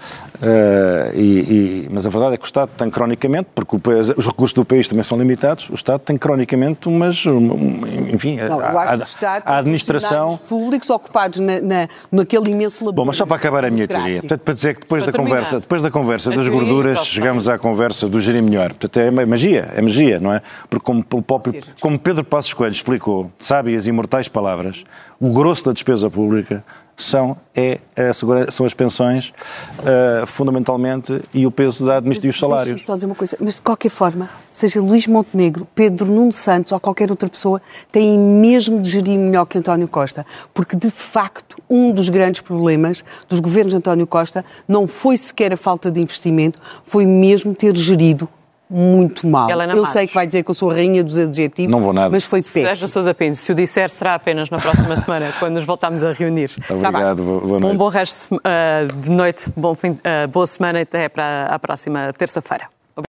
e, 1.15 1.18
e, 1.20 1.89
mas 1.92 2.06
a 2.06 2.12
verdade 2.12 2.36
é 2.36 2.38
que 2.38 2.44
o 2.44 2.46
Estado 2.46 2.70
tem 2.77 2.92
cronicamente, 2.92 3.50
porque 3.56 3.80
país, 3.80 4.10
os 4.10 4.27
recursos 4.27 4.53
do 4.53 4.63
país 4.63 4.88
também 4.88 5.03
são 5.03 5.18
limitados, 5.18 5.68
o 5.72 5.74
Estado 5.74 6.01
tem 6.01 6.15
cronicamente 6.15 6.88
umas, 6.88 7.25
um, 7.25 7.82
enfim, 8.13 8.36
Não, 8.38 8.60
a, 8.60 8.84
a, 8.84 8.98
a 9.46 9.58
administração... 9.58 10.39
públicos 10.48 10.92
ocupados 10.92 11.39
na, 11.39 11.60
na, 11.60 11.88
naquele 12.12 12.51
imenso 12.51 12.86
labor. 12.86 13.03
Bom, 13.03 13.06
mas 13.06 13.18
só 13.18 13.25
para 13.25 13.38
acabar 13.38 13.65
a 13.65 13.72
minha 13.72 13.88
teoria, 13.88 14.20
portanto, 14.20 14.42
para 14.42 14.53
dizer 14.53 14.75
que 14.75 14.82
depois 14.82 15.03
da 15.03 15.12
conversa, 15.12 15.60
depois 15.60 15.82
da 15.82 15.89
conversa 15.89 16.30
das 16.30 16.47
gorduras, 16.47 17.04
chegamos 17.04 17.50
à 17.50 17.58
conversa 17.58 18.08
do 18.08 18.21
gerir 18.21 18.43
melhor. 18.43 18.69
Portanto, 18.74 18.97
é 18.97 19.26
magia, 19.26 19.71
é 19.76 19.82
magia, 19.82 20.19
não 20.19 20.32
é? 20.32 20.41
Porque 20.69 20.86
como, 20.86 21.04
o 21.12 21.21
próprio, 21.24 21.60
como 21.82 21.97
Pedro 21.97 22.24
Passos 22.24 22.54
Coelho 22.54 22.74
explicou, 22.74 23.32
sábias 23.39 23.88
e 23.88 23.89
imortais 23.89 24.28
palavras, 24.28 24.84
o 25.23 25.29
grosso 25.29 25.63
da 25.63 25.71
despesa 25.71 26.09
pública 26.09 26.65
são, 26.97 27.38
é, 27.55 27.79
a 27.97 28.51
são 28.51 28.65
as 28.65 28.73
pensões, 28.73 29.33
uh, 29.79 30.27
fundamentalmente, 30.27 31.21
e 31.33 31.47
o 31.47 31.51
peso 31.51 31.86
da 31.86 31.95
administração 31.95 32.27
e 32.27 32.29
os 32.29 32.38
salários. 32.38 32.86
Só 32.86 32.93
dizer 32.93 33.05
uma 33.05 33.15
coisa, 33.15 33.38
mas 33.39 33.55
de 33.55 33.62
qualquer 33.62 33.89
forma, 33.89 34.29
seja 34.51 34.81
Luís 34.81 35.07
Montenegro, 35.07 35.65
Pedro 35.73 36.07
Nuno 36.07 36.33
Santos 36.33 36.73
ou 36.73 36.79
qualquer 36.79 37.09
outra 37.09 37.29
pessoa, 37.29 37.62
têm 37.89 38.19
mesmo 38.19 38.81
de 38.81 38.89
gerir 38.89 39.17
melhor 39.17 39.45
que 39.45 39.57
António 39.57 39.88
Costa, 39.88 40.25
porque 40.53 40.75
de 40.75 40.91
facto 40.91 41.55
um 41.69 41.93
dos 41.93 42.09
grandes 42.09 42.41
problemas 42.41 43.01
dos 43.29 43.39
governos 43.39 43.71
de 43.71 43.77
António 43.77 44.05
Costa 44.05 44.43
não 44.67 44.89
foi 44.89 45.15
sequer 45.15 45.53
a 45.53 45.57
falta 45.57 45.89
de 45.89 46.01
investimento, 46.01 46.62
foi 46.83 47.05
mesmo 47.05 47.55
ter 47.55 47.73
gerido 47.77 48.27
muito 48.73 49.27
mal. 49.27 49.49
Helena 49.49 49.73
eu 49.73 49.77
Matos. 49.77 49.91
sei 49.93 50.07
que 50.07 50.13
vai 50.13 50.25
dizer 50.25 50.43
que 50.43 50.49
eu 50.51 50.55
sou 50.55 50.71
a 50.71 50.73
rainha 50.73 51.03
dos 51.03 51.17
adjetivos, 51.17 51.71
Não 51.71 51.81
vou 51.81 51.93
nada. 51.93 52.09
mas 52.09 52.25
foi 52.25 52.41
péssimo. 52.41 52.65
Sérgio 52.67 52.89
Sousa 52.89 53.13
Pinto, 53.13 53.38
se 53.38 53.51
o 53.51 53.55
disser 53.55 53.89
será 53.89 54.15
apenas 54.15 54.49
na 54.49 54.57
próxima 54.57 54.99
semana, 54.99 55.31
quando 55.39 55.55
nos 55.55 55.65
voltarmos 55.65 56.03
a 56.03 56.12
reunir. 56.12 56.49
Obrigado, 56.69 57.17
Tá 57.17 57.23
boa 57.23 57.59
noite. 57.59 57.73
Um 57.73 57.77
bom 57.77 57.88
resto 57.89 58.36
uh, 58.36 58.93
de 59.01 59.09
noite, 59.09 59.51
bom 59.55 59.75
fim, 59.75 59.91
uh, 59.91 60.27
boa 60.29 60.47
semana 60.47 60.79
e 60.79 60.81
até 60.83 61.07
para 61.07 61.45
a 61.49 61.59
próxima 61.59 62.12
terça-feira. 62.17 62.65